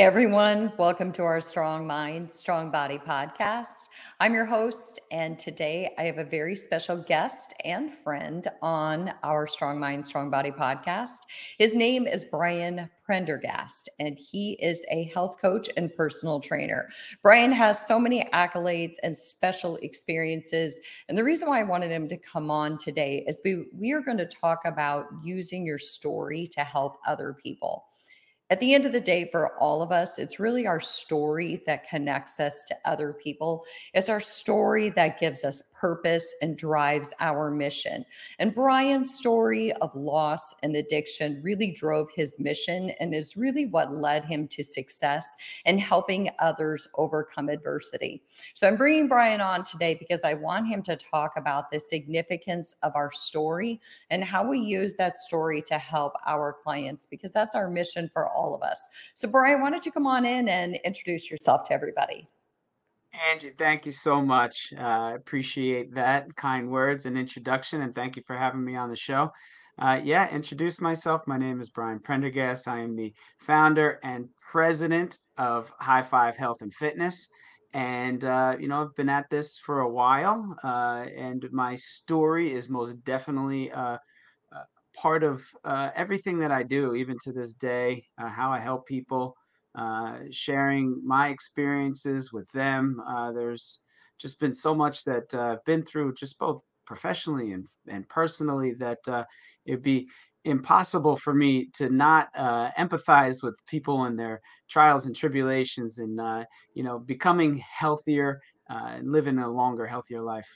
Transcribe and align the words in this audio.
Hey 0.00 0.06
everyone, 0.06 0.72
welcome 0.78 1.12
to 1.12 1.24
our 1.24 1.42
Strong 1.42 1.86
Mind, 1.86 2.32
Strong 2.32 2.70
Body 2.70 2.96
podcast. 2.96 3.84
I'm 4.18 4.32
your 4.32 4.46
host, 4.46 4.98
and 5.10 5.38
today 5.38 5.92
I 5.98 6.04
have 6.04 6.16
a 6.16 6.24
very 6.24 6.56
special 6.56 6.96
guest 6.96 7.52
and 7.66 7.92
friend 7.92 8.48
on 8.62 9.12
our 9.22 9.46
Strong 9.46 9.78
Mind, 9.78 10.06
Strong 10.06 10.30
Body 10.30 10.52
podcast. 10.52 11.18
His 11.58 11.74
name 11.74 12.06
is 12.06 12.24
Brian 12.24 12.88
Prendergast, 13.04 13.90
and 13.98 14.18
he 14.18 14.52
is 14.52 14.86
a 14.90 15.04
health 15.12 15.36
coach 15.38 15.68
and 15.76 15.94
personal 15.94 16.40
trainer. 16.40 16.88
Brian 17.20 17.52
has 17.52 17.86
so 17.86 18.00
many 18.00 18.24
accolades 18.32 18.94
and 19.02 19.14
special 19.14 19.76
experiences. 19.82 20.80
And 21.10 21.18
the 21.18 21.24
reason 21.24 21.46
why 21.46 21.60
I 21.60 21.64
wanted 21.64 21.90
him 21.90 22.08
to 22.08 22.16
come 22.16 22.50
on 22.50 22.78
today 22.78 23.22
is 23.28 23.42
we, 23.44 23.66
we 23.74 23.92
are 23.92 24.00
going 24.00 24.16
to 24.16 24.24
talk 24.24 24.60
about 24.64 25.08
using 25.22 25.66
your 25.66 25.76
story 25.76 26.46
to 26.52 26.64
help 26.64 26.96
other 27.06 27.36
people 27.42 27.84
at 28.50 28.58
the 28.58 28.74
end 28.74 28.84
of 28.84 28.92
the 28.92 29.00
day, 29.00 29.28
for 29.30 29.56
all 29.58 29.80
of 29.80 29.92
us, 29.92 30.18
it's 30.18 30.40
really 30.40 30.66
our 30.66 30.80
story 30.80 31.62
that 31.66 31.88
connects 31.88 32.40
us 32.40 32.64
to 32.64 32.74
other 32.84 33.12
people. 33.12 33.64
It's 33.94 34.08
our 34.08 34.18
story 34.18 34.90
that 34.90 35.20
gives 35.20 35.44
us 35.44 35.72
purpose 35.80 36.34
and 36.42 36.58
drives 36.58 37.14
our 37.20 37.52
mission. 37.52 38.04
And 38.40 38.52
Brian's 38.52 39.14
story 39.14 39.72
of 39.74 39.94
loss 39.94 40.52
and 40.64 40.74
addiction 40.74 41.40
really 41.44 41.70
drove 41.70 42.08
his 42.12 42.40
mission 42.40 42.90
and 42.98 43.14
is 43.14 43.36
really 43.36 43.66
what 43.66 43.94
led 43.94 44.24
him 44.24 44.48
to 44.48 44.64
success 44.64 45.36
and 45.64 45.78
helping 45.78 46.30
others 46.40 46.88
overcome 46.96 47.50
adversity. 47.50 48.20
So 48.54 48.66
I'm 48.66 48.76
bringing 48.76 49.06
Brian 49.06 49.40
on 49.40 49.62
today 49.62 49.94
because 49.94 50.24
I 50.24 50.34
want 50.34 50.66
him 50.66 50.82
to 50.82 50.96
talk 50.96 51.34
about 51.36 51.70
the 51.70 51.78
significance 51.78 52.74
of 52.82 52.96
our 52.96 53.12
story 53.12 53.80
and 54.10 54.24
how 54.24 54.44
we 54.44 54.58
use 54.58 54.94
that 54.94 55.16
story 55.16 55.62
to 55.68 55.78
help 55.78 56.14
our 56.26 56.56
clients 56.64 57.06
because 57.06 57.32
that's 57.32 57.54
our 57.54 57.70
mission 57.70 58.10
for 58.12 58.26
all 58.26 58.39
all 58.40 58.54
of 58.54 58.62
us. 58.62 58.88
So, 59.14 59.28
Brian, 59.28 59.60
why 59.60 59.70
don't 59.70 59.84
you 59.84 59.92
come 59.92 60.06
on 60.06 60.24
in 60.24 60.48
and 60.48 60.76
introduce 60.84 61.30
yourself 61.30 61.68
to 61.68 61.74
everybody? 61.74 62.26
Angie, 63.28 63.50
thank 63.50 63.86
you 63.86 63.92
so 63.92 64.22
much. 64.22 64.72
I 64.78 65.12
uh, 65.12 65.14
appreciate 65.16 65.92
that 65.94 66.34
kind 66.36 66.70
words 66.70 67.06
and 67.06 67.18
introduction, 67.18 67.82
and 67.82 67.94
thank 67.94 68.16
you 68.16 68.22
for 68.22 68.36
having 68.36 68.64
me 68.64 68.76
on 68.76 68.88
the 68.88 68.96
show. 68.96 69.32
Uh, 69.78 70.00
yeah, 70.02 70.30
introduce 70.30 70.80
myself. 70.80 71.26
My 71.26 71.38
name 71.38 71.60
is 71.60 71.70
Brian 71.70 71.98
Prendergast. 71.98 72.68
I 72.68 72.80
am 72.80 72.94
the 72.94 73.12
founder 73.38 73.98
and 74.02 74.28
president 74.36 75.18
of 75.38 75.72
High 75.78 76.02
Five 76.02 76.36
Health 76.36 76.62
and 76.62 76.72
Fitness. 76.74 77.28
And, 77.72 78.24
uh, 78.24 78.56
you 78.58 78.68
know, 78.68 78.82
I've 78.82 78.96
been 78.96 79.08
at 79.08 79.30
this 79.30 79.58
for 79.58 79.80
a 79.80 79.88
while, 79.88 80.56
uh, 80.64 81.06
and 81.16 81.46
my 81.52 81.76
story 81.76 82.52
is 82.52 82.68
most 82.68 83.02
definitely 83.04 83.70
uh, 83.70 83.96
part 84.94 85.22
of 85.22 85.42
uh, 85.64 85.90
everything 85.94 86.38
that 86.38 86.50
I 86.50 86.62
do, 86.62 86.94
even 86.94 87.16
to 87.24 87.32
this 87.32 87.54
day, 87.54 88.04
uh, 88.18 88.28
how 88.28 88.50
I 88.50 88.58
help 88.58 88.86
people, 88.86 89.34
uh, 89.74 90.18
sharing 90.30 91.00
my 91.04 91.28
experiences 91.28 92.32
with 92.32 92.50
them. 92.52 93.00
Uh, 93.06 93.32
there's 93.32 93.80
just 94.18 94.40
been 94.40 94.54
so 94.54 94.74
much 94.74 95.04
that 95.04 95.32
uh, 95.32 95.52
I've 95.52 95.64
been 95.64 95.84
through, 95.84 96.14
just 96.14 96.38
both 96.38 96.62
professionally 96.86 97.52
and, 97.52 97.66
and 97.88 98.08
personally, 98.08 98.74
that 98.74 98.98
uh, 99.08 99.24
it'd 99.64 99.82
be 99.82 100.08
impossible 100.44 101.16
for 101.16 101.34
me 101.34 101.68
to 101.74 101.90
not 101.90 102.32
empathize 102.34 103.42
with 103.42 103.54
people 103.66 104.04
and 104.04 104.18
their 104.18 104.40
trials 104.68 105.06
and 105.06 105.14
tribulations 105.14 105.98
and, 105.98 106.18
you 106.74 106.82
know, 106.82 106.98
becoming 106.98 107.58
healthier 107.58 108.40
and 108.68 109.12
living 109.12 109.38
a 109.38 109.48
longer, 109.48 109.86
healthier 109.86 110.22
life. 110.22 110.48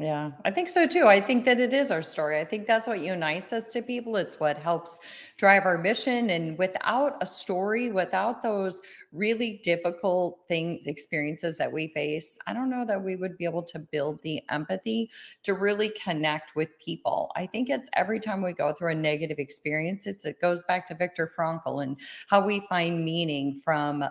Yeah, 0.00 0.30
I 0.46 0.50
think 0.50 0.70
so 0.70 0.86
too. 0.86 1.06
I 1.08 1.20
think 1.20 1.44
that 1.44 1.60
it 1.60 1.74
is 1.74 1.90
our 1.90 2.00
story. 2.00 2.40
I 2.40 2.44
think 2.46 2.66
that's 2.66 2.86
what 2.86 3.00
unites 3.00 3.52
us 3.52 3.70
to 3.74 3.82
people. 3.82 4.16
It's 4.16 4.40
what 4.40 4.56
helps 4.56 4.98
drive 5.36 5.66
our 5.66 5.76
mission. 5.76 6.30
And 6.30 6.56
without 6.56 7.18
a 7.20 7.26
story, 7.26 7.92
without 7.92 8.42
those 8.42 8.80
really 9.12 9.60
difficult 9.62 10.40
things, 10.48 10.86
experiences 10.86 11.58
that 11.58 11.70
we 11.70 11.88
face, 11.88 12.38
I 12.46 12.54
don't 12.54 12.70
know 12.70 12.86
that 12.86 13.04
we 13.04 13.14
would 13.16 13.36
be 13.36 13.44
able 13.44 13.62
to 13.64 13.78
build 13.78 14.20
the 14.22 14.42
empathy 14.48 15.10
to 15.42 15.52
really 15.52 15.90
connect 15.90 16.56
with 16.56 16.70
people. 16.82 17.30
I 17.36 17.44
think 17.46 17.68
it's 17.68 17.90
every 17.94 18.20
time 18.20 18.40
we 18.40 18.54
go 18.54 18.72
through 18.72 18.92
a 18.92 18.94
negative 18.94 19.38
experience, 19.38 20.06
it's 20.06 20.24
it 20.24 20.40
goes 20.40 20.64
back 20.64 20.88
to 20.88 20.94
Viktor 20.94 21.30
Frankl 21.38 21.82
and 21.82 21.98
how 22.28 22.40
we 22.40 22.60
find 22.60 23.04
meaning 23.04 23.60
from 23.62 24.02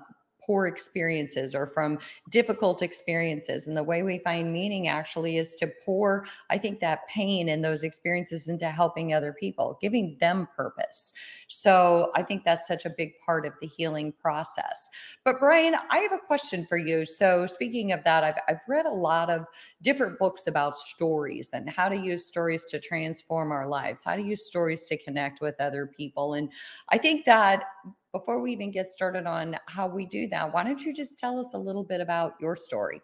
poor 0.49 0.65
experiences 0.65 1.53
or 1.53 1.67
from 1.67 1.99
difficult 2.31 2.81
experiences. 2.81 3.67
And 3.67 3.77
the 3.77 3.83
way 3.83 4.01
we 4.01 4.17
find 4.17 4.51
meaning 4.51 4.87
actually 4.87 5.37
is 5.37 5.53
to 5.57 5.69
pour, 5.85 6.25
I 6.49 6.57
think, 6.57 6.79
that 6.79 7.07
pain 7.07 7.49
and 7.49 7.63
those 7.63 7.83
experiences 7.83 8.47
into 8.47 8.67
helping 8.67 9.13
other 9.13 9.31
people, 9.31 9.77
giving 9.79 10.17
them 10.19 10.47
purpose. 10.55 11.13
So 11.49 12.11
I 12.15 12.23
think 12.23 12.45
that's 12.45 12.65
such 12.65 12.83
a 12.83 12.89
big 12.89 13.19
part 13.23 13.45
of 13.45 13.53
the 13.61 13.67
healing 13.67 14.11
process. 14.11 14.89
But 15.23 15.37
Brian, 15.37 15.75
I 15.91 15.99
have 15.99 16.13
a 16.13 16.17
question 16.17 16.65
for 16.65 16.77
you. 16.77 17.05
So 17.05 17.45
speaking 17.45 17.91
of 17.91 18.03
that, 18.05 18.23
I've, 18.23 18.39
I've 18.47 18.61
read 18.67 18.87
a 18.87 18.91
lot 18.91 19.29
of 19.29 19.45
different 19.83 20.17
books 20.17 20.47
about 20.47 20.75
stories 20.75 21.51
and 21.53 21.69
how 21.69 21.89
to 21.89 21.95
use 21.95 22.25
stories 22.25 22.65
to 22.71 22.79
transform 22.79 23.51
our 23.51 23.67
lives, 23.67 24.03
how 24.03 24.15
to 24.15 24.23
use 24.23 24.47
stories 24.47 24.87
to 24.87 24.97
connect 24.97 25.41
with 25.41 25.61
other 25.61 25.85
people. 25.85 26.33
And 26.33 26.51
I 26.89 26.97
think 26.97 27.25
that 27.25 27.65
before 28.11 28.41
we 28.41 28.51
even 28.51 28.71
get 28.71 28.89
started 28.89 29.25
on 29.25 29.57
how 29.67 29.87
we 29.87 30.05
do 30.05 30.27
that, 30.29 30.53
why 30.53 30.63
don't 30.63 30.83
you 30.83 30.93
just 30.93 31.19
tell 31.19 31.39
us 31.39 31.53
a 31.53 31.57
little 31.57 31.83
bit 31.83 32.01
about 32.01 32.33
your 32.39 32.55
story? 32.55 33.01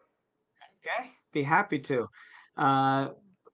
Okay, 0.79 1.09
be 1.31 1.43
happy 1.43 1.79
to. 1.79 2.07
Uh, 2.57 3.09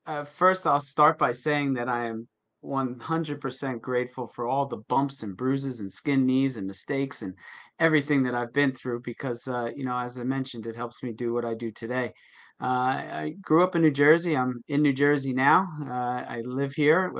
uh, 0.05 0.23
first, 0.23 0.65
I'll 0.65 0.79
start 0.79 1.17
by 1.17 1.31
saying 1.31 1.73
that 1.73 1.89
I 1.89 2.05
am 2.05 2.27
100% 2.63 3.81
grateful 3.81 4.27
for 4.27 4.47
all 4.47 4.65
the 4.65 4.77
bumps 4.87 5.23
and 5.23 5.35
bruises 5.35 5.79
and 5.79 5.91
skin 5.91 6.25
knees 6.25 6.57
and 6.57 6.67
mistakes 6.67 7.21
and 7.21 7.33
everything 7.79 8.23
that 8.23 8.35
I've 8.35 8.53
been 8.53 8.71
through 8.71 9.01
because, 9.01 9.47
uh, 9.47 9.71
you 9.75 9.83
know, 9.83 9.97
as 9.97 10.17
I 10.17 10.23
mentioned, 10.23 10.67
it 10.67 10.75
helps 10.75 11.01
me 11.01 11.11
do 11.11 11.33
what 11.33 11.45
I 11.45 11.53
do 11.53 11.71
today. 11.71 12.13
Uh, 12.61 12.65
I 12.65 13.35
grew 13.41 13.63
up 13.63 13.75
in 13.75 13.81
New 13.81 13.91
Jersey. 13.91 14.37
I'm 14.37 14.63
in 14.67 14.83
New 14.83 14.93
Jersey 14.93 15.33
now. 15.33 15.67
Uh, 15.81 16.23
I 16.27 16.41
live 16.45 16.73
here, 16.73 17.11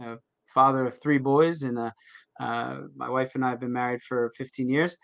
uh, 0.00 0.16
father 0.52 0.86
of 0.86 1.00
three 1.02 1.18
boys 1.18 1.62
and 1.62 1.78
a 1.78 1.92
uh, 2.40 2.80
my 2.96 3.08
wife 3.08 3.34
and 3.34 3.44
I 3.44 3.50
have 3.50 3.60
been 3.60 3.72
married 3.72 4.02
for 4.02 4.30
15 4.36 4.68
years. 4.68 4.96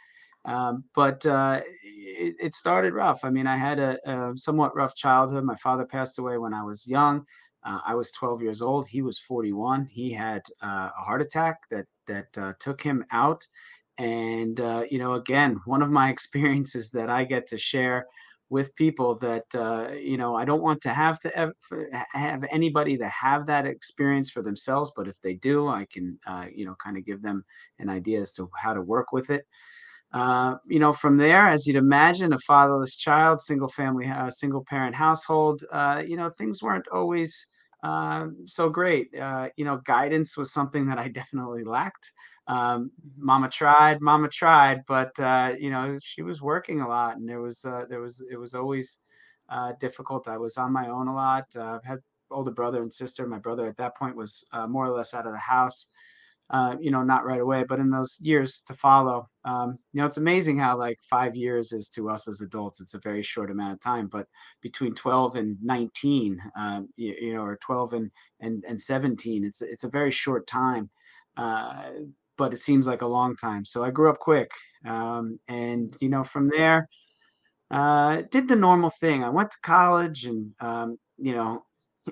Um, 0.47 0.85
but 0.95 1.25
uh, 1.27 1.61
it, 1.83 2.35
it, 2.41 2.55
started 2.55 2.95
rough. 2.95 3.25
I 3.25 3.31
mean, 3.31 3.47
I 3.47 3.59
had 3.59 3.79
a, 3.79 3.99
a, 4.11 4.33
somewhat 4.37 4.75
rough 4.75 4.95
childhood. 4.95 5.45
My 5.45 5.55
father 5.57 5.85
passed 5.85 6.19
away 6.19 6.39
when 6.39 6.55
I 6.55 6.63
was 6.63 6.87
young. 6.87 7.27
Uh, 7.63 7.81
I 7.85 7.95
was 7.95 8.11
12 8.13 8.41
years 8.41 8.63
old. 8.63 8.89
He 8.89 9.03
was 9.03 9.19
41. 9.19 9.85
He 9.85 10.11
had 10.11 10.43
uh, 10.63 10.89
a 10.99 11.03
heart 11.03 11.21
attack 11.21 11.59
that 11.71 11.87
that 12.07 12.39
uh, 12.39 12.55
took 12.59 12.81
him 12.81 13.05
out. 13.13 13.47
And 13.99 14.59
uh, 14.61 14.85
you 14.91 14.99
know, 14.99 15.15
again, 15.15 15.61
one 15.67 15.83
of 15.83 15.91
my 15.91 16.09
experiences 16.15 16.91
that 16.93 17.11
I 17.11 17.25
get 17.25 17.47
to 17.49 17.59
share 17.59 18.07
with 18.51 18.75
people 18.75 19.15
that 19.15 19.45
uh, 19.55 19.93
you 19.93 20.19
know 20.19 20.37
I 20.37 20.45
don't 20.45 20.63
want 20.63 20.81
to 20.83 20.91
have 20.91 21.19
to 21.21 21.31
have, 21.35 21.53
have 22.13 22.45
anybody 22.51 22.99
to 22.99 23.09
have 23.09 23.47
that 23.47 23.67
experience 23.67 24.29
for 24.31 24.43
themselves, 24.43 24.93
but 24.97 25.09
if 25.09 25.21
they 25.23 25.35
do, 25.35 25.69
I 25.69 25.87
can 25.91 26.19
uh, 26.27 26.47
you 26.53 26.67
know 26.67 26.75
kind 26.83 26.99
of 26.99 27.07
give 27.07 27.23
them 27.23 27.45
an 27.79 27.89
idea 27.89 28.21
as 28.21 28.35
to 28.35 28.51
how 28.57 28.75
to 28.75 28.83
work 28.83 29.13
with 29.13 29.31
it. 29.31 29.47
Uh, 30.13 30.57
you 30.67 30.81
know, 30.81 30.93
from 30.93 31.17
there, 31.17 31.47
as 31.47 31.67
you'd 31.67 31.77
imagine, 31.77 32.33
a 32.33 32.39
fatherless 32.39 32.97
child, 32.97 33.41
single 33.41 33.69
family, 33.69 34.07
uh, 34.09 34.29
single 34.29 34.65
parent 34.65 34.95
household, 34.95 35.63
uh, 35.71 36.03
you 36.05 36.17
know, 36.17 36.29
things 36.31 36.63
weren't 36.63 36.89
always 36.89 37.47
uh, 37.83 38.27
so 38.45 38.69
great. 38.69 39.09
Uh, 39.19 39.49
you 39.57 39.65
know, 39.65 39.79
guidance 39.85 40.37
was 40.37 40.53
something 40.53 40.87
that 40.87 40.99
I 40.99 41.09
definitely 41.21 41.65
lacked. 41.65 42.13
Um, 42.47 42.91
mama 43.17 43.49
tried 43.49 44.01
mama 44.01 44.29
tried 44.29 44.85
but 44.89 45.19
uh, 45.21 45.55
you 45.57 45.71
know 45.71 45.97
she 46.03 46.23
was 46.23 46.43
working 46.43 46.81
a 46.81 46.89
lot 46.89 47.17
and 47.17 47.29
there 47.29 47.41
was 47.41 47.65
uh, 47.65 47.85
there 47.89 48.01
was 48.01 48.25
it 48.29 48.37
was 48.37 48.55
always 48.55 48.99
uh, 49.49 49.73
difficult. 49.79 50.29
I 50.29 50.37
was 50.37 50.57
on 50.57 50.73
my 50.73 50.89
own 50.89 51.07
a 51.09 51.15
lot. 51.15 51.45
Uh, 51.57 51.79
had 51.85 51.99
older 52.31 52.51
brother 52.51 52.83
and 52.83 52.93
sister. 52.93 53.27
My 53.27 53.39
brother 53.39 53.67
at 53.67 53.77
that 53.77 53.97
point 53.97 54.17
was 54.17 54.45
uh, 54.53 54.67
more 54.67 54.87
or 54.87 54.91
less 54.91 55.15
out 55.15 55.27
of 55.27 55.33
the 55.33 55.39
house 55.39 55.87
uh, 56.51 56.77
you 56.81 56.91
know 56.91 57.03
not 57.03 57.25
right 57.25 57.41
away 57.41 57.65
but 57.69 57.79
in 57.79 57.91
those 57.91 58.19
years 58.21 58.63
to 58.67 58.75
follow 58.75 59.29
um, 59.45 59.79
you 59.93 60.01
know 60.01 60.07
it's 60.07 60.17
amazing 60.17 60.59
how 60.59 60.77
like 60.77 60.99
five 61.09 61.35
years 61.37 61.73
is 61.73 61.89
to 61.89 62.11
us 62.11 62.29
as 62.29 62.41
adults 62.41 62.81
it's 62.81 62.95
a 62.95 63.01
very 63.01 63.23
short 63.23 63.51
amount 63.51 63.73
of 63.73 63.81
time 63.81 64.07
but 64.07 64.27
between 64.61 64.95
12 64.95 65.37
and 65.37 65.57
19 65.63 66.41
um, 66.57 66.89
you, 66.97 67.15
you, 67.21 67.35
know 67.35 67.43
or 67.43 67.57
12 67.63 67.93
and, 67.95 68.11
and 68.41 68.65
and 68.69 68.81
17 68.81 69.45
it's 69.45 69.63
it's 69.63 69.85
a 69.85 69.91
very 69.91 70.11
short 70.11 70.47
time 70.47 70.91
uh, 71.37 71.91
but 72.41 72.55
it 72.55 72.59
seems 72.59 72.87
like 72.87 73.03
a 73.03 73.07
long 73.07 73.37
time. 73.37 73.67
So 73.67 73.85
I 73.85 73.91
grew 73.91 74.09
up 74.09 74.19
quick. 74.19 74.51
Um, 74.87 75.39
and, 75.47 75.95
you 76.01 76.09
know, 76.09 76.25
from 76.25 76.49
there, 76.49 76.89
uh, 77.71 78.23
did 78.31 78.49
the 78.49 78.57
normal 78.57 78.89
thing. 78.89 79.23
I 79.23 79.29
went 79.29 79.51
to 79.51 79.61
college 79.63 80.25
and, 80.25 80.53
um, 80.59 80.99
you 81.19 81.35
know, 81.35 81.65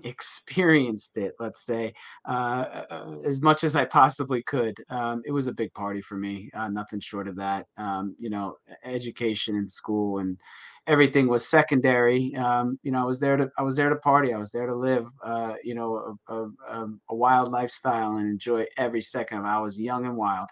experienced 0.04 1.18
it, 1.18 1.34
let's 1.38 1.64
say, 1.64 1.92
uh, 2.26 2.84
uh, 2.90 3.16
as 3.24 3.42
much 3.42 3.64
as 3.64 3.76
I 3.76 3.84
possibly 3.84 4.42
could. 4.42 4.76
Um, 4.90 5.22
it 5.24 5.32
was 5.32 5.46
a 5.46 5.52
big 5.52 5.72
party 5.74 6.00
for 6.00 6.16
me, 6.16 6.50
uh, 6.54 6.68
nothing 6.68 7.00
short 7.00 7.28
of 7.28 7.36
that. 7.36 7.66
Um, 7.76 8.14
you 8.18 8.30
know, 8.30 8.56
education 8.84 9.56
in 9.56 9.68
school 9.68 10.18
and 10.18 10.38
everything 10.86 11.28
was 11.28 11.46
secondary. 11.46 12.34
Um, 12.36 12.78
you 12.82 12.90
know, 12.90 13.00
I 13.00 13.04
was 13.04 13.20
there 13.20 13.36
to 13.36 13.50
I 13.58 13.62
was 13.62 13.76
there 13.76 13.90
to 13.90 13.96
party. 13.96 14.32
I 14.32 14.38
was 14.38 14.50
there 14.50 14.66
to 14.66 14.74
live, 14.74 15.06
uh, 15.22 15.54
you 15.62 15.74
know, 15.74 16.16
a, 16.28 16.34
a, 16.34 16.88
a, 17.10 17.14
wild 17.14 17.50
lifestyle 17.50 18.16
and 18.16 18.28
enjoy 18.28 18.66
every 18.76 19.02
second 19.02 19.38
of 19.38 19.44
it. 19.44 19.48
I 19.48 19.58
was 19.58 19.80
young 19.80 20.06
and 20.06 20.16
wild. 20.16 20.48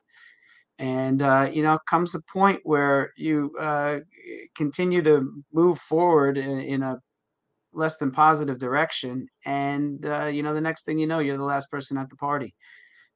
and 0.78 1.22
uh, 1.22 1.48
you 1.52 1.62
know 1.62 1.78
comes 1.88 2.14
a 2.14 2.22
point 2.22 2.60
where 2.64 3.12
you 3.16 3.52
uh, 3.58 4.00
continue 4.54 5.02
to 5.02 5.42
move 5.52 5.78
forward 5.78 6.36
in, 6.38 6.60
in, 6.60 6.82
a 6.82 7.00
less 7.76 7.96
than 7.98 8.10
positive 8.10 8.58
direction 8.58 9.26
and 9.44 10.06
uh, 10.06 10.26
you 10.26 10.42
know 10.42 10.54
the 10.54 10.60
next 10.60 10.84
thing 10.84 10.98
you 10.98 11.06
know 11.06 11.18
you're 11.18 11.36
the 11.36 11.44
last 11.44 11.70
person 11.70 11.96
at 11.98 12.08
the 12.10 12.16
party 12.16 12.54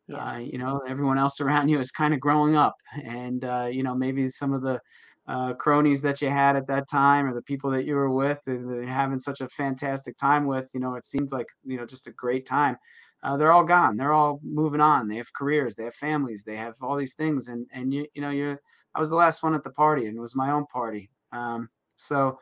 yeah. 0.09 0.33
Uh, 0.33 0.39
you 0.39 0.59
know 0.59 0.83
everyone 0.89 1.19
else 1.19 1.41
around 1.41 1.69
you 1.69 1.79
is 1.79 1.91
kind 1.91 2.13
of 2.15 2.21
growing 2.21 2.57
up 2.57 2.75
and 3.05 3.45
uh, 3.45 3.69
you 3.71 3.83
know 3.83 3.95
maybe 3.95 4.29
some 4.29 4.53
of 4.53 4.63
the 4.63 4.81
uh, 5.29 5.53
cronies 5.55 6.03
that 6.03 6.21
you 6.21 6.29
had 6.29 6.57
at 6.57 6.67
that 6.67 6.89
time 6.89 7.27
or 7.27 7.33
the 7.33 7.43
people 7.43 7.71
that 7.71 7.85
you 7.85 7.95
were 7.95 8.11
with 8.11 8.41
and 8.47 8.89
having 8.89 9.19
such 9.19 9.41
a 9.41 9.49
fantastic 9.49 10.17
time 10.17 10.47
with 10.47 10.69
you 10.75 10.81
know 10.81 10.95
it 10.95 11.05
seemed 11.05 11.31
like 11.31 11.47
you 11.63 11.77
know 11.77 11.87
just 11.87 12.09
a 12.09 12.13
great 12.13 12.45
time 12.45 12.77
uh, 13.23 13.37
they're 13.37 13.53
all 13.53 13.65
gone. 13.65 13.97
They're 13.97 14.13
all 14.13 14.41
moving 14.43 14.81
on. 14.81 15.07
They 15.09 15.17
have 15.17 15.33
careers. 15.35 15.75
They 15.75 15.85
have 15.85 15.95
families. 15.95 16.45
They 16.45 16.57
have 16.57 16.75
all 16.81 16.97
these 16.97 17.15
things. 17.15 17.49
And 17.49 17.67
and 17.73 17.93
you 17.93 18.07
you 18.15 18.23
know 18.23 18.31
you're 18.31 18.61
I 18.95 19.01
was 19.01 19.11
the 19.11 19.17
last 19.17 19.43
one 19.43 19.55
at 19.55 19.63
the 19.63 19.71
party, 19.71 20.07
and 20.07 20.17
it 20.17 20.21
was 20.21 20.35
my 20.35 20.51
own 20.51 20.67
party. 20.67 21.11
Um, 21.33 21.69
so 21.97 22.39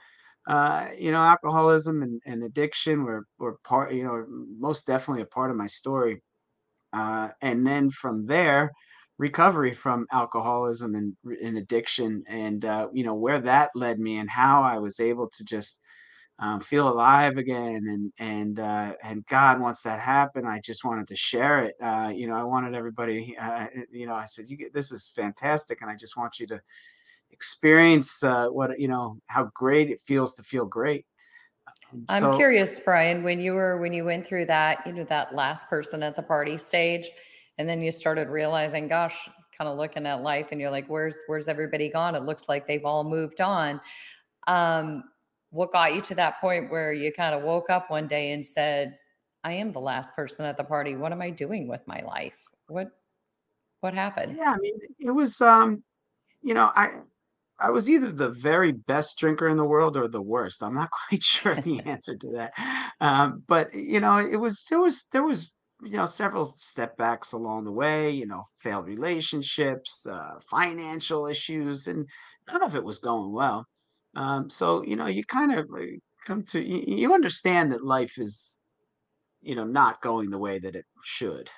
uh, 0.48 0.88
you 0.98 1.12
know, 1.12 1.22
alcoholism 1.22 2.02
and, 2.02 2.22
and 2.26 2.44
addiction 2.44 3.04
were 3.04 3.26
were 3.38 3.58
part. 3.64 3.92
You 3.94 4.04
know, 4.04 4.26
most 4.58 4.86
definitely 4.86 5.22
a 5.22 5.26
part 5.26 5.50
of 5.52 5.58
my 5.58 5.68
story. 5.68 6.22
Uh, 6.92 7.28
and 7.42 7.66
then 7.66 7.90
from 7.90 8.26
there, 8.26 8.72
recovery 9.18 9.72
from 9.72 10.06
alcoholism 10.12 10.94
and, 10.94 11.14
and 11.42 11.58
addiction, 11.58 12.24
and 12.28 12.64
uh, 12.64 12.88
you 12.92 13.04
know 13.04 13.14
where 13.14 13.40
that 13.40 13.70
led 13.74 13.98
me, 14.00 14.18
and 14.18 14.30
how 14.30 14.62
I 14.62 14.78
was 14.78 15.00
able 15.00 15.28
to 15.30 15.44
just 15.44 15.80
um, 16.40 16.60
feel 16.60 16.88
alive 16.88 17.36
again 17.36 17.86
and 17.88 18.12
and 18.18 18.60
uh, 18.60 18.94
and 19.02 19.26
God 19.26 19.60
once 19.60 19.82
that 19.82 20.00
happened, 20.00 20.46
I 20.48 20.60
just 20.64 20.84
wanted 20.84 21.08
to 21.08 21.16
share 21.16 21.60
it. 21.64 21.74
Uh, 21.82 22.12
you 22.14 22.28
know, 22.28 22.34
I 22.36 22.44
wanted 22.44 22.74
everybody. 22.74 23.36
Uh, 23.40 23.66
you 23.90 24.06
know, 24.06 24.14
I 24.14 24.24
said, 24.26 24.46
"You 24.48 24.56
get 24.56 24.72
this 24.74 24.92
is 24.92 25.08
fantastic," 25.16 25.80
and 25.82 25.90
I 25.90 25.96
just 25.96 26.16
want 26.16 26.38
you 26.38 26.46
to 26.48 26.60
experience 27.30 28.22
uh, 28.22 28.48
what 28.48 28.78
you 28.78 28.88
know 28.88 29.18
how 29.26 29.50
great 29.54 29.90
it 29.90 30.00
feels 30.00 30.34
to 30.36 30.42
feel 30.42 30.64
great. 30.64 31.06
Um, 31.92 32.04
I'm 32.08 32.20
so, 32.20 32.36
curious, 32.36 32.80
Brian, 32.80 33.22
when 33.22 33.40
you 33.40 33.54
were 33.54 33.78
when 33.78 33.92
you 33.92 34.04
went 34.04 34.26
through 34.26 34.46
that, 34.46 34.86
you 34.86 34.92
know, 34.92 35.04
that 35.04 35.34
last 35.34 35.68
person 35.68 36.02
at 36.02 36.16
the 36.16 36.22
party 36.22 36.58
stage, 36.58 37.08
and 37.58 37.68
then 37.68 37.80
you 37.80 37.92
started 37.92 38.28
realizing, 38.28 38.88
gosh, 38.88 39.28
kind 39.56 39.68
of 39.68 39.78
looking 39.78 40.06
at 40.06 40.22
life, 40.22 40.48
and 40.52 40.60
you're 40.60 40.70
like, 40.70 40.86
"Where's 40.86 41.20
where's 41.26 41.48
everybody 41.48 41.88
gone?" 41.88 42.14
It 42.14 42.24
looks 42.24 42.48
like 42.48 42.66
they've 42.66 42.84
all 42.84 43.04
moved 43.04 43.40
on. 43.40 43.80
Um, 44.46 45.04
what 45.50 45.72
got 45.72 45.94
you 45.94 46.00
to 46.02 46.14
that 46.14 46.40
point 46.40 46.70
where 46.70 46.92
you 46.92 47.12
kind 47.12 47.34
of 47.34 47.42
woke 47.42 47.70
up 47.70 47.90
one 47.90 48.06
day 48.06 48.32
and 48.32 48.44
said, 48.44 48.98
I 49.44 49.52
am 49.54 49.72
the 49.72 49.80
last 49.80 50.14
person 50.14 50.44
at 50.44 50.56
the 50.56 50.64
party. 50.64 50.96
What 50.96 51.12
am 51.12 51.22
I 51.22 51.30
doing 51.30 51.68
with 51.68 51.80
my 51.86 52.00
life? 52.00 52.34
What 52.66 52.90
what 53.80 53.94
happened? 53.94 54.36
Yeah, 54.36 54.52
I 54.52 54.56
mean, 54.58 54.78
it 54.98 55.10
was 55.10 55.40
um, 55.40 55.82
you 56.42 56.54
know, 56.54 56.70
I 56.74 57.00
I 57.60 57.70
was 57.70 57.90
either 57.90 58.12
the 58.12 58.30
very 58.30 58.72
best 58.72 59.18
drinker 59.18 59.48
in 59.48 59.56
the 59.56 59.64
world 59.64 59.96
or 59.96 60.06
the 60.06 60.22
worst. 60.22 60.62
I'm 60.62 60.74
not 60.74 60.90
quite 61.08 61.22
sure 61.22 61.54
the 61.54 61.80
answer 61.86 62.16
to 62.16 62.30
that. 62.32 62.52
Um, 63.00 63.42
but 63.46 63.74
you 63.74 64.00
know, 64.00 64.18
it 64.18 64.36
was 64.36 64.64
there 64.70 64.80
was 64.80 65.06
there 65.12 65.24
was 65.24 65.52
you 65.82 65.96
know 65.96 66.06
several 66.06 66.54
step 66.58 66.96
backs 66.96 67.32
along 67.32 67.64
the 67.64 67.72
way. 67.72 68.10
You 68.10 68.26
know, 68.26 68.44
failed 68.58 68.86
relationships, 68.86 70.06
uh, 70.06 70.38
financial 70.50 71.26
issues, 71.26 71.88
and 71.88 72.08
none 72.50 72.62
of 72.62 72.74
it 72.74 72.84
was 72.84 72.98
going 72.98 73.32
well. 73.32 73.66
Um, 74.14 74.48
so 74.50 74.82
you 74.84 74.96
know, 74.96 75.06
you 75.06 75.24
kind 75.24 75.52
of 75.52 75.68
come 76.24 76.44
to 76.44 76.60
you, 76.60 76.84
you 76.86 77.14
understand 77.14 77.72
that 77.72 77.84
life 77.84 78.18
is, 78.18 78.60
you 79.40 79.54
know, 79.54 79.64
not 79.64 80.00
going 80.02 80.30
the 80.30 80.38
way 80.38 80.58
that 80.58 80.76
it 80.76 80.86
should, 81.02 81.50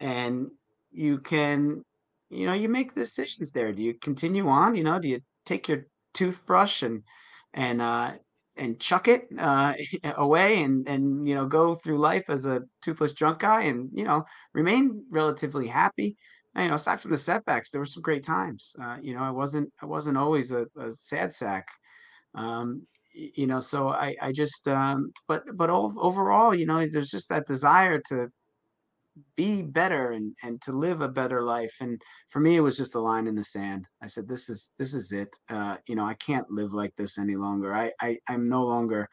and 0.00 0.50
you 0.90 1.18
can, 1.18 1.82
you 2.30 2.46
know, 2.46 2.54
you 2.54 2.68
make 2.68 2.94
decisions 2.94 3.52
there. 3.52 3.72
Do 3.72 3.82
you 3.82 3.94
continue 3.94 4.48
on? 4.48 4.74
You 4.74 4.84
know, 4.84 4.98
do 4.98 5.08
you 5.08 5.20
take 5.48 5.68
your 5.68 5.86
toothbrush 6.14 6.82
and 6.82 7.02
and 7.54 7.80
uh, 7.82 8.14
and 8.56 8.80
chuck 8.80 9.08
it 9.08 9.28
uh, 9.38 9.74
away 10.16 10.62
and 10.62 10.88
and 10.88 11.26
you 11.28 11.34
know 11.34 11.46
go 11.46 11.74
through 11.74 11.98
life 11.98 12.28
as 12.30 12.46
a 12.46 12.62
toothless 12.82 13.12
drunk 13.14 13.40
guy 13.40 13.62
and 13.62 13.90
you 13.92 14.04
know 14.04 14.24
remain 14.54 15.04
relatively 15.10 15.66
happy. 15.68 16.16
You 16.56 16.68
know 16.68 16.74
aside 16.74 17.00
from 17.00 17.12
the 17.12 17.18
setbacks 17.18 17.70
there 17.70 17.80
were 17.80 17.84
some 17.94 18.02
great 18.02 18.24
times. 18.24 18.74
Uh, 18.82 18.98
you 19.00 19.14
know 19.14 19.22
i 19.22 19.30
wasn't 19.30 19.72
i 19.82 19.86
wasn't 19.86 20.16
always 20.18 20.50
a, 20.52 20.66
a 20.78 20.90
sad 20.92 21.34
sack. 21.34 21.66
Um, 22.34 22.86
you 23.14 23.46
know, 23.46 23.60
so 23.60 23.88
I, 23.88 24.14
I 24.22 24.32
just, 24.32 24.68
um, 24.68 25.12
but, 25.26 25.42
but 25.56 25.70
overall, 25.70 26.54
you 26.54 26.66
know, 26.66 26.86
there's 26.86 27.10
just 27.10 27.28
that 27.30 27.46
desire 27.46 28.00
to 28.08 28.28
be 29.36 29.62
better 29.62 30.12
and, 30.12 30.34
and 30.42 30.60
to 30.62 30.72
live 30.72 31.00
a 31.00 31.08
better 31.08 31.42
life. 31.42 31.76
And 31.80 32.00
for 32.28 32.40
me, 32.40 32.56
it 32.56 32.60
was 32.60 32.76
just 32.76 32.94
a 32.94 33.00
line 33.00 33.26
in 33.26 33.34
the 33.34 33.44
sand. 33.44 33.88
I 34.02 34.06
said, 34.06 34.28
this 34.28 34.48
is, 34.48 34.72
this 34.78 34.94
is 34.94 35.12
it. 35.12 35.36
Uh, 35.48 35.76
you 35.86 35.94
know, 35.94 36.04
I 36.04 36.14
can't 36.14 36.50
live 36.50 36.72
like 36.72 36.94
this 36.96 37.18
any 37.18 37.34
longer. 37.34 37.74
I, 37.74 37.92
I, 38.00 38.18
I'm 38.28 38.48
no 38.48 38.62
longer 38.62 39.08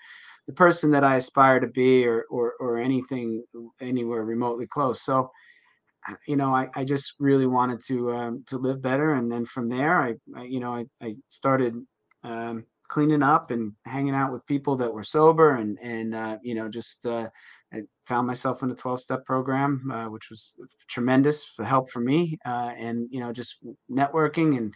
the 0.48 0.54
person 0.54 0.92
that 0.92 1.04
I 1.04 1.16
aspire 1.18 1.60
to 1.60 1.68
be 1.68 2.06
or, 2.06 2.26
or, 2.30 2.54
or 2.60 2.78
anything 2.78 3.44
anywhere 3.80 4.24
remotely 4.24 4.68
close. 4.68 5.02
So, 5.02 5.32
uh, 6.08 6.16
you 6.28 6.36
know, 6.36 6.54
I, 6.54 6.70
I 6.76 6.84
just 6.84 7.14
really 7.20 7.48
wanted 7.48 7.80
to, 7.88 8.12
um, 8.14 8.44
to 8.48 8.58
live 8.58 8.82
better. 8.82 9.16
And 9.16 9.32
then 9.32 9.46
from 9.46 9.70
there, 9.70 10.00
I, 10.00 10.16
I 10.36 10.44
you 10.44 10.60
know, 10.60 10.74
I, 10.76 10.86
I 11.02 11.16
started, 11.28 11.76
um, 12.24 12.66
cleaning 12.88 13.24
up 13.24 13.52
and 13.52 13.74
hanging 13.86 14.14
out 14.14 14.32
with 14.32 14.46
people 14.46 14.76
that 14.76 14.94
were 14.94 15.04
sober 15.04 15.56
and 15.56 15.78
and 15.82 16.14
uh, 16.14 16.38
you 16.42 16.56
know 16.56 16.70
just 16.70 17.06
uh, 17.06 17.30
found 18.06 18.28
myself 18.28 18.64
in 18.64 18.72
a 18.72 18.76
12 18.76 19.02
step 19.02 19.26
program 19.26 19.90
uh, 19.92 20.06
which 20.06 20.30
was 20.30 20.56
tremendous 20.88 21.54
help 21.64 21.90
for 21.90 22.00
me 22.00 22.38
uh, 22.46 22.72
and 22.78 23.08
you 23.12 23.20
know 23.20 23.32
just 23.32 23.58
networking 23.92 24.58
and 24.58 24.74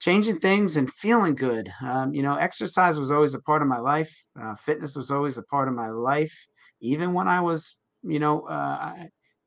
changing 0.00 0.36
things 0.36 0.76
and 0.76 0.92
feeling 0.92 1.34
good. 1.34 1.72
Um, 1.80 2.12
you 2.12 2.22
know 2.22 2.34
exercise 2.34 2.98
was 2.98 3.12
always 3.12 3.34
a 3.34 3.42
part 3.42 3.62
of 3.62 3.68
my 3.68 3.78
life. 3.78 4.12
Uh, 4.40 4.54
fitness 4.56 4.96
was 4.96 5.10
always 5.10 5.38
a 5.38 5.44
part 5.44 5.68
of 5.68 5.74
my 5.74 5.88
life 5.88 6.34
even 6.80 7.14
when 7.14 7.28
I 7.28 7.40
was 7.40 7.80
you 8.02 8.18
know 8.18 8.40
uh, 8.42 8.94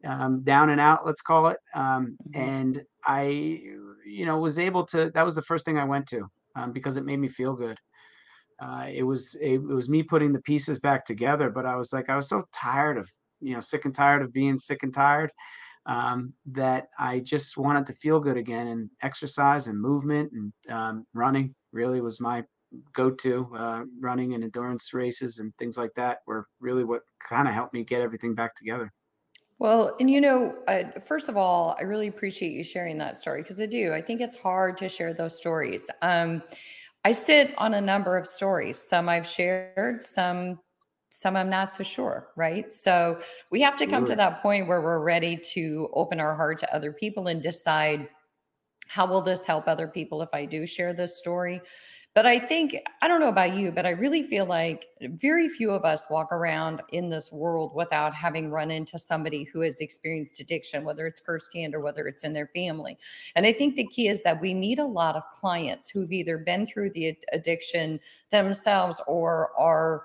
um, 0.06 0.44
down 0.44 0.70
and 0.70 0.80
out 0.80 1.06
let's 1.06 1.22
call 1.22 1.48
it. 1.48 1.58
Um, 1.74 2.18
mm-hmm. 2.30 2.42
and 2.42 2.84
I 3.06 3.24
you 4.06 4.26
know 4.26 4.40
was 4.40 4.58
able 4.58 4.86
to 4.88 5.12
that 5.14 5.26
was 5.26 5.36
the 5.36 5.42
first 5.42 5.66
thing 5.66 5.78
I 5.78 5.86
went 5.86 6.08
to 6.08 6.26
um, 6.56 6.72
because 6.72 6.96
it 6.96 7.06
made 7.06 7.20
me 7.20 7.28
feel 7.28 7.54
good 7.54 7.78
uh, 8.60 8.88
it 8.92 9.04
was 9.04 9.36
it, 9.42 9.56
it 9.56 9.62
was 9.62 9.90
me 9.90 10.04
putting 10.04 10.32
the 10.32 10.42
pieces 10.42 10.80
back 10.80 11.06
together. 11.06 11.50
But 11.50 11.66
I 11.66 11.76
was 11.76 11.94
like, 11.94 12.10
I 12.10 12.16
was 12.16 12.30
so 12.30 12.44
tired 12.54 12.98
of 12.98 13.10
you 13.42 13.54
know 13.54 13.60
sick 13.60 13.86
and 13.86 13.94
tired 13.94 14.22
of 14.22 14.34
being 14.34 14.58
sick 14.58 14.84
and 14.84 14.94
tired 14.94 15.32
um, 15.86 16.34
that 16.48 16.88
I 16.98 17.20
just 17.20 17.58
wanted 17.58 17.86
to 17.88 17.94
feel 17.94 18.20
good 18.20 18.38
again. 18.38 18.68
And 18.68 18.90
exercise 19.02 19.68
and 19.68 19.80
movement 19.80 20.32
and 20.32 20.54
um, 20.70 21.06
running 21.14 21.54
really 21.72 22.02
was 22.02 22.22
my 22.22 22.44
go-to. 22.94 23.50
Uh, 23.56 23.84
running 24.00 24.34
and 24.34 24.44
endurance 24.44 24.94
races 24.94 25.40
and 25.40 25.56
things 25.58 25.78
like 25.78 25.94
that 25.96 26.20
were 26.28 26.48
really 26.60 26.84
what 26.84 27.02
kind 27.20 27.48
of 27.48 27.54
helped 27.54 27.74
me 27.74 27.84
get 27.84 28.02
everything 28.02 28.36
back 28.36 28.56
together. 28.56 28.92
Well, 29.58 29.96
and 30.02 30.10
you 30.10 30.20
know, 30.20 30.56
uh, 30.68 31.00
first 31.00 31.30
of 31.30 31.38
all, 31.38 31.78
I 31.80 31.84
really 31.84 32.08
appreciate 32.08 32.52
you 32.52 32.64
sharing 32.64 32.98
that 32.98 33.16
story 33.16 33.42
because 33.42 33.60
I 33.60 33.66
do. 33.66 33.94
I 33.94 34.02
think 34.02 34.20
it's 34.20 34.36
hard 34.36 34.78
to 34.80 34.90
share 34.90 35.14
those 35.14 35.38
stories. 35.38 35.90
Um, 36.02 36.44
I 37.06 37.12
sit 37.12 37.54
on 37.60 37.76
a 37.76 37.82
number 37.82 38.18
of 38.18 38.28
stories. 38.28 38.80
Some 38.80 39.08
I've 39.08 39.28
shared, 39.28 40.02
some 40.02 40.60
some 41.10 41.38
I'm 41.38 41.52
not 41.52 41.72
so 41.72 41.84
sure, 41.84 42.30
right? 42.36 42.70
So 42.70 43.22
we 43.52 43.62
have 43.62 43.78
to 43.78 43.86
come 43.86 44.06
to 44.06 44.16
that 44.18 44.42
point 44.42 44.68
where 44.68 44.82
we're 44.82 45.00
ready 45.00 45.38
to 45.54 45.88
open 45.94 46.20
our 46.20 46.36
heart 46.36 46.58
to 46.60 46.76
other 46.76 46.92
people 46.92 47.28
and 47.28 47.42
decide 47.42 48.10
how 48.88 49.06
will 49.06 49.22
this 49.22 49.46
help 49.46 49.68
other 49.68 49.88
people 49.88 50.22
if 50.24 50.30
I 50.34 50.46
do 50.46 50.66
share 50.66 50.94
this 50.94 51.18
story? 51.18 51.62
But 52.16 52.26
I 52.26 52.40
think, 52.40 52.78
I 53.02 53.10
don't 53.10 53.20
know 53.20 53.28
about 53.28 53.58
you, 53.58 53.74
but 53.74 53.86
I 53.86 53.90
really 53.90 54.24
feel 54.24 54.46
like 54.46 54.88
very 55.02 55.50
few 55.50 55.72
of 55.72 55.84
us 55.84 56.08
walk 56.10 56.32
around 56.32 56.82
in 56.94 57.10
this 57.10 57.30
world 57.30 57.74
without 57.76 58.16
having 58.16 58.50
run 58.50 58.72
into 58.72 58.98
somebody 58.98 59.44
who 59.44 59.60
has 59.60 59.82
experienced 59.82 60.40
addiction, 60.40 60.86
whether 60.86 61.06
it's 61.08 61.20
firsthand 61.20 61.76
or 61.76 61.82
whether 61.82 62.08
it's 62.08 62.24
in 62.24 62.32
their 62.32 62.48
family. 62.56 62.98
And 63.36 63.46
I 63.46 63.52
think 63.52 63.76
the 63.76 63.86
key 63.88 64.08
is 64.08 64.24
that 64.24 64.40
we 64.40 64.54
meet 64.54 64.80
a 64.80 64.86
lot 64.86 65.18
of 65.18 65.24
clients 65.34 65.90
who've 65.90 66.14
either 66.14 66.38
been 66.38 66.66
through 66.66 66.92
the 66.92 67.18
addiction 67.34 68.00
themselves 68.32 69.02
or 69.08 69.52
are 69.60 70.04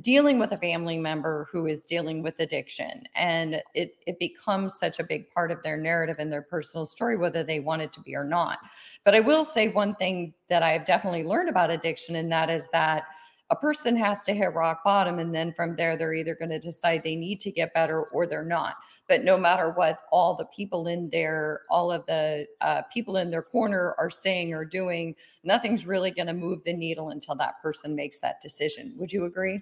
dealing 0.00 0.38
with 0.38 0.52
a 0.52 0.56
family 0.58 0.96
member 0.98 1.48
who 1.50 1.66
is 1.66 1.86
dealing 1.86 2.22
with 2.22 2.38
addiction 2.38 3.02
and 3.16 3.60
it 3.74 3.96
it 4.06 4.18
becomes 4.20 4.78
such 4.78 5.00
a 5.00 5.04
big 5.04 5.28
part 5.34 5.50
of 5.50 5.60
their 5.62 5.76
narrative 5.76 6.16
and 6.18 6.32
their 6.32 6.42
personal 6.42 6.86
story 6.86 7.18
whether 7.18 7.42
they 7.42 7.58
want 7.58 7.82
it 7.82 7.92
to 7.92 8.00
be 8.00 8.14
or 8.14 8.24
not. 8.24 8.58
But 9.04 9.14
i 9.14 9.20
will 9.20 9.44
say 9.44 9.68
one 9.68 9.94
thing 9.96 10.34
that 10.48 10.62
i 10.62 10.70
have 10.70 10.84
definitely 10.84 11.24
learned 11.24 11.48
about 11.48 11.70
addiction 11.70 12.16
and 12.16 12.30
that 12.30 12.48
is 12.48 12.68
that 12.70 13.04
a 13.50 13.56
person 13.56 13.96
has 13.96 14.24
to 14.24 14.32
hit 14.32 14.54
rock 14.54 14.82
bottom 14.82 15.18
and 15.18 15.34
then 15.34 15.52
from 15.52 15.76
there 15.76 15.96
they're 15.96 16.14
either 16.14 16.34
going 16.34 16.48
to 16.48 16.58
decide 16.58 17.02
they 17.02 17.16
need 17.16 17.38
to 17.40 17.50
get 17.50 17.74
better 17.74 18.04
or 18.04 18.26
they're 18.26 18.42
not. 18.42 18.76
But 19.08 19.24
no 19.24 19.36
matter 19.36 19.68
what 19.70 19.98
all 20.10 20.34
the 20.34 20.46
people 20.46 20.86
in 20.86 21.10
there 21.10 21.62
all 21.68 21.92
of 21.92 22.06
the 22.06 22.46
uh, 22.62 22.82
people 22.94 23.18
in 23.18 23.30
their 23.30 23.42
corner 23.42 23.94
are 23.98 24.10
saying 24.10 24.54
or 24.54 24.64
doing 24.64 25.14
nothing's 25.44 25.86
really 25.86 26.10
going 26.10 26.28
to 26.28 26.32
move 26.32 26.62
the 26.62 26.72
needle 26.72 27.10
until 27.10 27.34
that 27.34 27.60
person 27.60 27.94
makes 27.94 28.20
that 28.20 28.40
decision. 28.40 28.94
Would 28.96 29.12
you 29.12 29.24
agree 29.24 29.60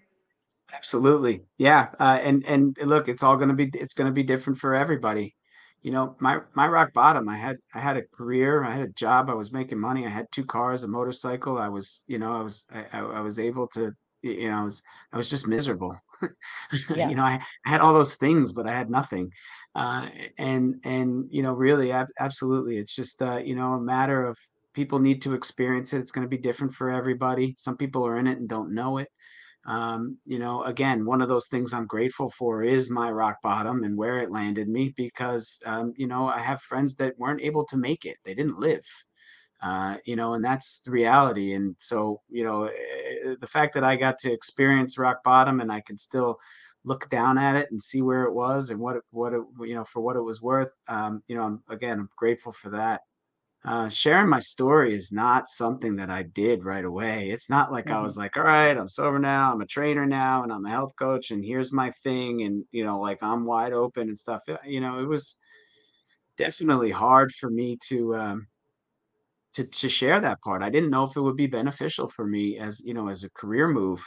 Absolutely. 0.73 1.43
Yeah. 1.59 1.89
Uh, 1.99 2.19
and 2.23 2.45
and 2.47 2.77
look, 2.83 3.09
it's 3.09 3.23
all 3.23 3.37
going 3.37 3.49
to 3.49 3.55
be 3.55 3.71
it's 3.75 3.95
going 3.95 4.07
to 4.07 4.13
be 4.13 4.23
different 4.23 4.59
for 4.59 4.75
everybody. 4.75 5.35
you 5.83 5.91
know, 5.91 6.17
my 6.21 6.41
my 6.55 6.69
rock 6.69 6.93
bottom, 6.93 7.29
I 7.29 7.37
had 7.37 7.57
I 7.75 7.81
had 7.81 7.97
a 7.97 8.03
career, 8.17 8.63
I 8.65 8.71
had 8.73 8.83
a 8.89 8.93
job, 8.93 9.31
I 9.31 9.35
was 9.35 9.53
making 9.53 9.81
money, 9.81 10.07
I 10.07 10.11
had 10.11 10.27
2 10.33 10.45
cars, 10.45 10.83
a 10.85 10.89
motorcycle, 10.89 11.59
I 11.59 11.69
was, 11.69 12.05
you 12.07 12.19
know, 12.19 12.39
I 12.39 12.43
was 12.43 12.67
I 12.73 12.99
I 13.01 13.21
was 13.21 13.39
able 13.41 13.67
to, 13.69 13.93
you 14.23 14.49
know, 14.51 14.59
I 14.61 14.65
was 14.65 14.83
I 15.13 15.17
was 15.17 15.31
just 15.31 15.49
miserable. 15.49 15.97
Yeah. 16.95 17.09
You 17.09 17.15
know, 17.17 17.23
I 17.25 17.41
I 17.67 17.71
had 17.71 17.81
all 17.81 17.95
those 17.95 18.17
things, 18.17 18.53
but 18.53 18.67
I 18.69 18.73
had 18.73 18.91
nothing. 18.91 19.31
Uh, 19.75 20.09
and 20.39 20.77
and, 20.85 21.27
you 21.31 21.43
know, 21.43 21.53
really, 21.55 21.93
ab 21.93 22.09
absolutely, 22.21 22.79
it's 22.79 22.95
just, 22.95 23.23
uh, 23.23 23.39
you 23.39 23.55
know, 23.57 23.73
a 23.75 23.81
matter 23.81 24.25
of 24.27 24.37
people 24.75 24.99
need 25.01 25.23
to 25.23 25.35
experience 25.35 25.93
it, 25.95 25.99
it's 26.01 26.13
gonna 26.13 26.29
be 26.29 26.39
different 26.39 26.75
for 26.75 26.91
everybody. 26.91 27.55
Some 27.57 27.77
people 27.77 28.07
are 28.07 28.19
in 28.19 28.27
it 28.27 28.39
and 28.39 28.49
don't 28.49 28.75
know 28.75 28.99
it. 28.99 29.09
Um, 29.67 30.19
you 30.25 30.39
know, 30.39 30.65
again, 30.65 31.05
one 31.05 31.21
of 31.23 31.29
those 31.29 31.49
things 31.49 31.75
I'm 31.75 31.87
grateful 31.87 32.31
for 32.31 32.63
is 32.63 32.91
my 32.91 33.11
rock 33.11 33.37
bottom 33.43 33.85
and 33.85 33.97
where 33.97 34.19
it 34.21 34.31
landed 34.31 34.69
me 34.69 34.93
because, 34.97 35.61
um, 35.67 35.93
you 35.97 36.07
know, 36.07 36.27
I 36.29 36.39
have 36.39 36.63
friends 36.63 36.95
that 36.97 37.19
weren't 37.19 37.43
able 37.43 37.65
to 37.67 37.77
make 37.77 38.05
it. 38.07 38.17
They 38.25 38.35
didn't 38.35 38.59
live, 38.59 38.85
uh, 39.63 39.97
you 40.07 40.17
know, 40.17 40.35
and 40.35 40.45
that's 40.45 40.81
the 40.81 40.91
reality. 40.91 41.53
And 41.55 41.77
so, 41.79 42.21
you 42.31 42.45
know, 42.45 42.65
eh, 42.65 43.35
the 43.41 43.47
fact 43.47 43.75
that 43.75 43.85
I 43.85 43.97
got 43.97 44.19
to 44.21 44.33
experience 44.33 44.99
rock 44.99 45.23
bottom 45.25 45.61
and 45.61 45.71
I 45.71 45.83
can 45.83 45.99
still 45.99 46.39
look 46.85 47.09
down 47.11 47.37
at 47.39 47.57
it 47.57 47.69
and 47.71 47.81
see 47.83 48.01
where 48.03 48.25
it 48.25 48.33
was 48.35 48.71
and 48.71 48.81
what 48.81 48.97
it, 48.97 49.03
what 49.11 49.35
it, 49.35 49.43
you 49.61 49.75
know, 49.75 49.85
for 49.85 50.01
what 50.01 50.17
it 50.17 50.23
was 50.23 50.41
worth. 50.41 50.73
Um, 50.89 51.23
you 51.29 51.37
know, 51.37 51.43
I'm 51.45 51.63
again, 51.69 51.99
I'm 52.01 52.09
grateful 52.17 52.53
for 52.53 52.71
that. 52.71 53.03
Uh, 53.65 53.89
sharing 53.91 54.29
my 54.29 54.39
story 54.39 54.95
is 54.95 55.13
not 55.13 55.47
something 55.49 55.97
that 55.97 56.09
I 56.09 56.23
did 56.23 56.65
right 56.65 56.85
away. 56.85 57.29
It's 57.31 57.51
not 57.51 57.71
like 57.71 57.91
I 57.91 58.01
Mhm. 58.01 58.01
was 58.01 58.17
like, 58.17 58.37
"All 58.39 58.43
right, 58.43 58.75
I'm 58.77 58.89
sober 58.89 59.19
now. 59.19 59.53
I'm 59.53 59.61
a 59.61 59.67
trainer 59.67 60.07
now, 60.07 60.43
and 60.43 60.51
I'm 60.51 60.65
a 60.65 60.71
health 60.71 60.97
coach, 60.97 61.31
and 61.31 61.45
here's 61.45 61.71
my 61.73 61.91
thing," 61.91 62.41
and 62.43 62.65
you 62.73 62.85
know, 62.85 62.99
like 63.01 63.23
I'm 63.23 63.45
wide 63.45 63.75
open 63.75 64.09
and 64.09 64.19
stuff. 64.19 64.43
You 64.65 64.81
know, 64.81 64.99
it 65.01 65.07
was 65.07 65.37
definitely 66.37 66.91
hard 66.91 67.33
for 67.33 67.51
me 67.51 67.79
to 67.89 68.15
um, 68.17 68.47
to 69.53 69.67
to 69.67 69.89
share 69.89 70.21
that 70.21 70.41
part. 70.43 70.63
I 70.63 70.71
didn't 70.71 70.91
know 70.91 71.05
if 71.05 71.17
it 71.17 71.21
would 71.21 71.37
be 71.37 71.47
beneficial 71.49 72.07
for 72.09 72.25
me 72.27 72.59
as 72.59 72.81
you 72.85 72.95
know 72.95 73.09
as 73.09 73.25
a 73.25 73.31
career 73.31 73.69
move. 73.69 74.05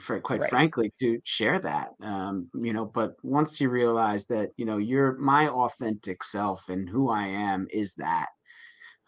For, 0.00 0.20
quite 0.20 0.42
Right. 0.42 0.50
frankly, 0.50 0.90
to 1.00 1.20
share 1.24 1.58
that, 1.60 1.90
um, 2.02 2.50
you 2.54 2.72
know, 2.72 2.84
but 2.86 3.14
once 3.22 3.60
you 3.60 3.70
realize 3.70 4.26
that, 4.26 4.50
you 4.56 4.64
know, 4.64 4.78
you're 4.78 5.16
my 5.18 5.48
authentic 5.48 6.24
self 6.24 6.68
and 6.68 6.88
who 6.88 7.08
I 7.10 7.26
am 7.26 7.68
is 7.70 7.94
that, 7.96 8.28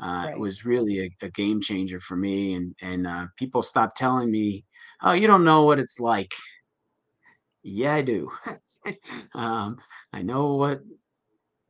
uh, 0.00 0.28
Right. 0.28 0.36
was 0.36 0.64
really 0.64 1.00
a, 1.00 1.26
a 1.26 1.30
game 1.30 1.60
changer 1.60 2.00
for 2.00 2.16
me. 2.16 2.54
And 2.54 2.74
and 2.82 3.06
uh, 3.06 3.26
people 3.36 3.62
stopped 3.62 3.96
telling 3.96 4.30
me, 4.30 4.64
"Oh, 5.02 5.12
you 5.12 5.26
don't 5.26 5.44
know 5.44 5.64
what 5.64 5.78
it's 5.80 6.00
like." 6.00 6.32
Yeah, 7.62 7.94
I 7.94 8.02
do. 8.02 8.30
um, 9.34 9.78
I 10.12 10.22
know 10.22 10.54
what 10.54 10.80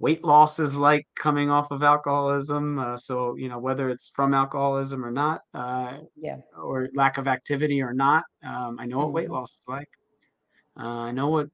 weight 0.01 0.25
loss 0.25 0.59
is 0.61 0.77
like 0.77 1.07
coming 1.17 1.51
off 1.51 1.71
of 1.73 1.83
alcoholism. 1.85 2.79
Uh, 2.79 2.97
so 2.99 3.37
you 3.37 3.49
know 3.49 3.59
whether 3.61 3.91
it's 3.91 4.11
from 4.11 4.35
alcoholism 4.35 5.05
or 5.05 5.13
not, 5.13 5.43
uh, 5.55 5.99
Yeah. 6.17 6.39
or 6.57 6.89
lack 6.95 7.19
of 7.19 7.29
activity 7.29 7.83
or 7.83 7.95
not, 7.95 8.25
um, 8.45 8.79
I 8.81 8.87
know 8.87 9.01
what 9.01 9.13
weight 9.15 9.31
Mhm. 9.31 9.33
loss 9.33 9.59
is 9.59 9.67
like. 9.69 9.89
Uh, 10.79 10.87
I 11.09 11.13
know 11.13 11.29
what 11.31 11.49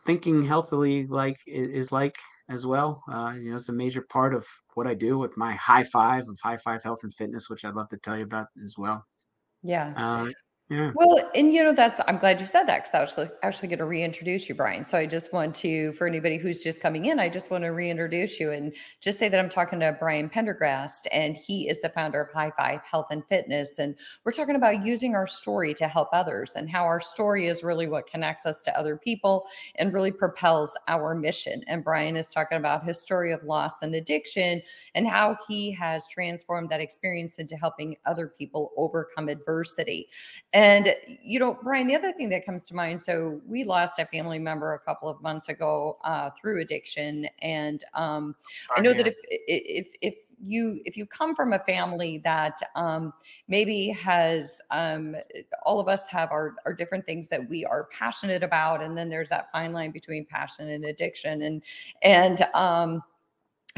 thinking 0.00 0.44
healthily 0.44 1.06
like 1.06 1.38
is 1.46 1.92
like 1.92 2.16
as 2.50 2.66
well. 2.66 3.02
Uh, 3.10 3.34
you 3.38 3.50
know, 3.50 3.56
it's 3.56 3.68
a 3.70 3.72
major 3.72 4.02
part 4.02 4.34
of 4.34 4.46
what 4.74 4.86
I 4.86 4.94
do 4.94 5.18
with 5.18 5.36
my 5.36 5.52
high 5.52 5.84
five 5.84 6.28
of 6.28 6.38
high 6.42 6.58
five 6.58 6.82
health 6.82 7.00
and 7.04 7.14
fitness, 7.14 7.48
which 7.48 7.64
I'd 7.64 7.74
love 7.74 7.88
to 7.90 7.98
tell 7.98 8.18
you 8.18 8.24
about 8.24 8.48
as 8.64 8.76
well. 8.78 9.06
Yeah. 9.62 9.94
Uh, 9.96 10.30
yeah, 10.70 10.92
Well, 10.94 11.18
and 11.34 11.52
you 11.52 11.64
know, 11.64 11.72
that's 11.72 12.00
I'm 12.06 12.18
glad 12.18 12.40
you 12.40 12.46
said 12.46 12.62
that 12.66 12.84
because 12.84 12.94
I 12.94 13.00
was 13.00 13.10
actually, 13.10 13.36
actually 13.42 13.68
going 13.70 13.80
to 13.80 13.86
reintroduce 13.86 14.48
you, 14.48 14.54
Brian. 14.54 14.84
So 14.84 14.98
I 14.98 15.04
just 15.04 15.32
want 15.32 15.52
to, 15.56 15.90
for 15.94 16.06
anybody 16.06 16.36
who's 16.36 16.60
just 16.60 16.80
coming 16.80 17.06
in, 17.06 17.18
I 17.18 17.28
just 17.28 17.50
want 17.50 17.64
to 17.64 17.70
reintroduce 17.70 18.38
you 18.38 18.52
and 18.52 18.72
just 19.00 19.18
say 19.18 19.28
that 19.28 19.40
I'm 19.40 19.48
talking 19.48 19.80
to 19.80 19.96
Brian 19.98 20.30
Pendergrast, 20.30 21.08
and 21.12 21.34
he 21.34 21.68
is 21.68 21.82
the 21.82 21.88
founder 21.88 22.20
of 22.20 22.32
High 22.32 22.52
Five 22.56 22.82
Health 22.88 23.08
and 23.10 23.26
Fitness. 23.26 23.80
And 23.80 23.96
we're 24.24 24.30
talking 24.30 24.54
about 24.54 24.86
using 24.86 25.16
our 25.16 25.26
story 25.26 25.74
to 25.74 25.88
help 25.88 26.08
others 26.12 26.52
and 26.54 26.70
how 26.70 26.84
our 26.84 27.00
story 27.00 27.48
is 27.48 27.64
really 27.64 27.88
what 27.88 28.06
connects 28.06 28.46
us 28.46 28.62
to 28.62 28.78
other 28.78 28.96
people 28.96 29.46
and 29.74 29.92
really 29.92 30.12
propels 30.12 30.78
our 30.86 31.16
mission. 31.16 31.64
And 31.66 31.82
Brian 31.82 32.14
is 32.14 32.30
talking 32.30 32.58
about 32.58 32.84
his 32.84 33.00
story 33.00 33.32
of 33.32 33.42
loss 33.42 33.82
and 33.82 33.92
addiction 33.96 34.62
and 34.94 35.08
how 35.08 35.36
he 35.48 35.72
has 35.72 36.06
transformed 36.06 36.70
that 36.70 36.80
experience 36.80 37.40
into 37.40 37.56
helping 37.56 37.96
other 38.06 38.28
people 38.28 38.70
overcome 38.76 39.28
adversity. 39.28 40.08
You 41.22 41.38
know, 41.38 41.58
Brian, 41.62 41.86
the 41.86 41.94
other 41.94 42.12
thing 42.12 42.28
that 42.30 42.44
comes 42.44 42.66
to 42.66 42.74
mind 42.74 43.00
so 43.00 43.40
we 43.46 43.64
lost 43.64 43.98
a 43.98 44.06
family 44.06 44.38
member 44.38 44.74
a 44.74 44.78
couple 44.78 45.08
of 45.08 45.20
months 45.22 45.48
ago 45.48 45.94
uh, 46.04 46.30
through 46.40 46.60
addiction. 46.60 47.28
And 47.42 47.84
um, 47.94 48.34
I 48.76 48.80
know 48.80 48.92
that 48.92 49.06
if, 49.06 49.16
if, 49.28 49.88
if, 50.00 50.14
you 50.42 50.80
if 50.84 50.96
you 50.96 51.06
come 51.06 51.34
from 51.34 51.52
a 51.52 51.58
family 51.60 52.18
that 52.18 52.58
um, 52.74 53.12
maybe 53.48 53.88
has 53.90 54.60
um, 54.70 55.14
all 55.64 55.80
of 55.80 55.88
us 55.88 56.08
have 56.08 56.30
our, 56.30 56.54
our 56.64 56.72
different 56.72 57.04
things 57.04 57.28
that 57.28 57.46
we 57.48 57.64
are 57.64 57.88
passionate 57.92 58.42
about 58.42 58.82
and 58.82 58.96
then 58.96 59.08
there's 59.08 59.28
that 59.28 59.50
fine 59.52 59.72
line 59.72 59.90
between 59.90 60.24
passion 60.24 60.68
and 60.70 60.84
addiction 60.84 61.42
and 61.42 61.62
and 62.02 62.42
um, 62.54 63.02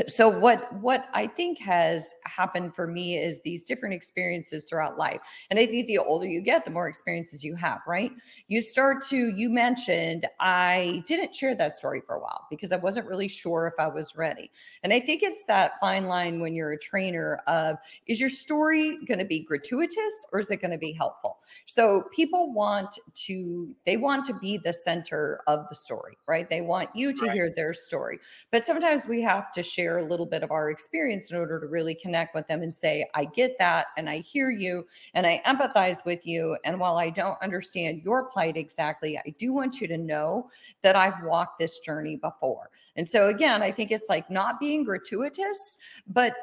so 0.08 0.28
what 0.28 0.72
what 0.80 1.06
i 1.14 1.26
think 1.26 1.58
has 1.58 2.12
happened 2.26 2.74
for 2.74 2.86
me 2.86 3.16
is 3.16 3.42
these 3.42 3.64
different 3.64 3.94
experiences 3.94 4.64
throughout 4.68 4.96
life. 4.98 5.20
And 5.50 5.58
i 5.58 5.66
think 5.66 5.86
the 5.86 5.98
older 5.98 6.26
you 6.26 6.40
get 6.42 6.64
the 6.64 6.70
more 6.70 6.88
experiences 6.88 7.44
you 7.44 7.54
have 7.56 7.80
right? 7.86 8.12
You 8.48 8.62
start 8.62 9.02
to 9.06 9.28
you 9.30 9.50
mentioned 9.50 10.26
i 10.40 11.02
didn't 11.06 11.34
share 11.34 11.54
that 11.56 11.76
story 11.76 12.00
for 12.06 12.16
a 12.16 12.20
while 12.20 12.46
because 12.50 12.72
i 12.72 12.76
wasn't 12.76 13.06
really 13.06 13.28
sure 13.28 13.66
if 13.66 13.74
i 13.78 13.88
was 13.88 14.16
ready. 14.16 14.50
And 14.82 14.92
i 14.92 15.00
think 15.00 15.22
it's 15.22 15.44
that 15.46 15.72
fine 15.80 16.06
line 16.06 16.40
when 16.40 16.54
you're 16.54 16.72
a 16.72 16.78
trainer 16.78 17.40
of 17.46 17.76
is 18.06 18.20
your 18.20 18.30
story 18.30 18.98
going 19.06 19.18
to 19.18 19.24
be 19.24 19.40
gratuitous 19.40 20.26
or 20.32 20.40
is 20.40 20.50
it 20.50 20.56
going 20.60 20.70
to 20.70 20.78
be 20.78 20.92
helpful? 20.92 21.38
So 21.66 22.04
people 22.14 22.52
want 22.52 22.98
to 23.14 23.74
they 23.86 23.96
want 23.96 24.24
to 24.26 24.34
be 24.34 24.58
the 24.58 24.72
center 24.72 25.40
of 25.46 25.68
the 25.68 25.74
story 25.74 26.16
right? 26.28 26.48
They 26.48 26.60
want 26.60 26.90
you 26.94 27.12
to 27.14 27.28
Right. 27.28 27.30
hear 27.30 27.52
their 27.54 27.72
story. 27.72 28.18
But 28.50 28.64
sometimes 28.64 29.06
we 29.06 29.22
have 29.22 29.50
to 29.52 29.62
share 29.62 29.91
a 29.98 30.04
little 30.04 30.26
bit 30.26 30.42
of 30.42 30.50
our 30.50 30.70
experience 30.70 31.30
in 31.30 31.36
order 31.36 31.60
to 31.60 31.66
really 31.66 31.94
connect 31.94 32.34
with 32.34 32.46
them 32.48 32.62
and 32.62 32.74
say, 32.74 33.06
I 33.14 33.24
get 33.24 33.58
that 33.58 33.86
and 33.96 34.08
I 34.08 34.18
hear 34.18 34.50
you 34.50 34.86
and 35.14 35.26
I 35.26 35.42
empathize 35.46 36.04
with 36.04 36.26
you. 36.26 36.56
And 36.64 36.78
while 36.78 36.98
I 36.98 37.10
don't 37.10 37.40
understand 37.42 38.02
your 38.02 38.30
plight 38.30 38.56
exactly, 38.56 39.18
I 39.18 39.34
do 39.38 39.52
want 39.52 39.80
you 39.80 39.88
to 39.88 39.98
know 39.98 40.50
that 40.82 40.96
I've 40.96 41.22
walked 41.24 41.58
this 41.58 41.78
journey 41.80 42.16
before. 42.16 42.70
And 42.96 43.08
so, 43.08 43.28
again, 43.28 43.62
I 43.62 43.70
think 43.70 43.90
it's 43.90 44.08
like 44.08 44.30
not 44.30 44.60
being 44.60 44.84
gratuitous, 44.84 45.78
but 46.06 46.34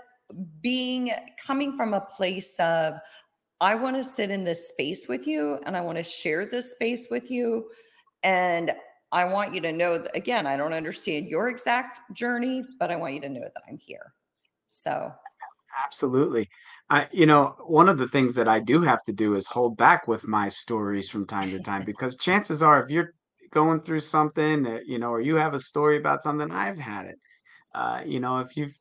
being 0.62 1.12
coming 1.44 1.75
from 1.75 1.94
a 1.94 2.01
place 2.01 2.60
of, 2.60 2.96
I 3.62 3.75
want 3.75 3.98
to 3.98 4.03
sit 4.03 4.32
in 4.32 4.44
this 4.44 4.70
space 4.70 5.08
with 5.08 5.27
you 5.27 5.60
and 5.65 5.75
I 5.75 5.82
want 5.82 5.98
to 5.98 6.03
share 6.03 6.46
this 6.46 6.72
space 6.72 7.08
with 7.12 7.29
you. 7.29 7.70
And 8.24 8.72
I 9.12 9.25
want 9.25 9.56
you 9.56 9.62
to 9.62 9.72
know 9.72 9.98
that, 9.98 10.16
again, 10.16 10.46
I 10.46 10.56
don't 10.56 10.74
understand 10.74 11.28
your 11.28 11.50
exact 11.50 12.13
journey, 12.13 12.63
but 12.80 12.92
I 12.92 12.96
want 12.96 13.16
you 13.16 13.22
to 13.22 13.30
know 13.30 13.42
that 13.42 13.63
I'm 13.68 13.78
here. 13.78 14.13
So, 14.68 15.12
Absolutely. 15.84 16.50
I, 16.89 17.08
you 17.12 17.25
know, 17.25 17.56
one 17.66 17.89
of 17.89 17.98
the 17.98 18.08
things 18.08 18.36
that 18.36 18.48
I 18.48 18.60
do 18.60 18.82
have 18.82 19.04
to 19.04 19.13
do 19.13 19.36
is 19.36 19.48
hold 19.48 19.78
back 19.78 20.08
with 20.08 20.28
my 20.28 20.48
stories 20.48 21.10
from 21.10 21.25
time 21.25 21.50
to 21.51 21.60
time 21.60 21.84
because 21.86 22.16
chances 22.16 22.63
are, 22.63 22.84
if 22.84 22.89
you're 22.89 23.13
going 23.51 23.82
through 23.82 24.00
something, 24.00 24.66
uh, 24.66 24.80
you 24.86 25.00
know, 25.00 25.10
or 25.10 25.22
you 25.22 25.36
have 25.36 25.54
a 25.54 25.60
story 25.60 25.98
about 25.98 26.24
something, 26.24 26.51
I've 26.51 26.78
had 26.80 27.06
it. 27.06 27.20
Uh, 27.74 28.01
you 28.06 28.20
know, 28.20 28.39
if 28.39 28.58
you've 28.58 28.75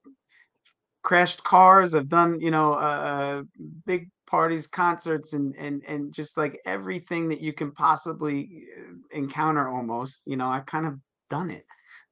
crashed 1.03 1.45
cars. 1.45 1.95
I've 1.95 2.09
done, 2.09 2.41
you 2.41 2.51
know, 2.51 2.75
uh, 2.75 3.43
big 3.87 4.11
parties, 4.27 4.67
concerts, 4.67 5.33
and 5.33 5.55
and 5.57 5.83
and 5.87 6.13
just 6.13 6.37
like 6.37 6.61
everything 6.67 7.29
that 7.29 7.41
you 7.41 7.53
can 7.53 7.73
possibly 7.73 8.65
uh, 8.79 8.93
encounter. 9.19 9.69
Almost, 9.69 10.23
you 10.27 10.37
know, 10.37 10.49
I've 10.49 10.67
kind 10.67 10.87
of 10.87 10.95
done 11.31 11.51
it. 11.51 11.65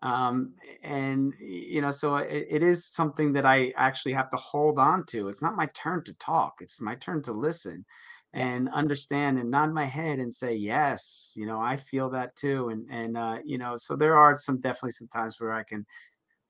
Um, 0.02 0.54
and 0.82 1.32
you 1.40 1.80
know, 1.80 1.90
so 1.90 2.16
it, 2.16 2.46
it 2.50 2.62
is 2.62 2.86
something 2.86 3.32
that 3.32 3.46
I 3.46 3.72
actually 3.76 4.12
have 4.12 4.30
to 4.30 4.36
hold 4.36 4.78
on 4.78 5.04
to. 5.06 5.28
It's 5.28 5.42
not 5.42 5.56
my 5.56 5.66
turn 5.74 6.04
to 6.04 6.14
talk; 6.14 6.54
it's 6.60 6.80
my 6.80 6.94
turn 6.96 7.22
to 7.22 7.32
listen 7.32 7.84
and 8.34 8.68
understand 8.70 9.38
and 9.38 9.50
nod 9.50 9.72
my 9.72 9.84
head 9.84 10.18
and 10.18 10.34
say 10.34 10.54
yes 10.54 11.32
you 11.36 11.46
know 11.46 11.60
i 11.60 11.76
feel 11.76 12.10
that 12.10 12.34
too 12.36 12.68
and 12.68 12.86
and 12.90 13.16
uh 13.16 13.38
you 13.44 13.56
know 13.56 13.76
so 13.76 13.96
there 13.96 14.16
are 14.16 14.36
some 14.36 14.60
definitely 14.60 14.90
some 14.90 15.08
times 15.08 15.40
where 15.40 15.52
i 15.52 15.62
can 15.62 15.86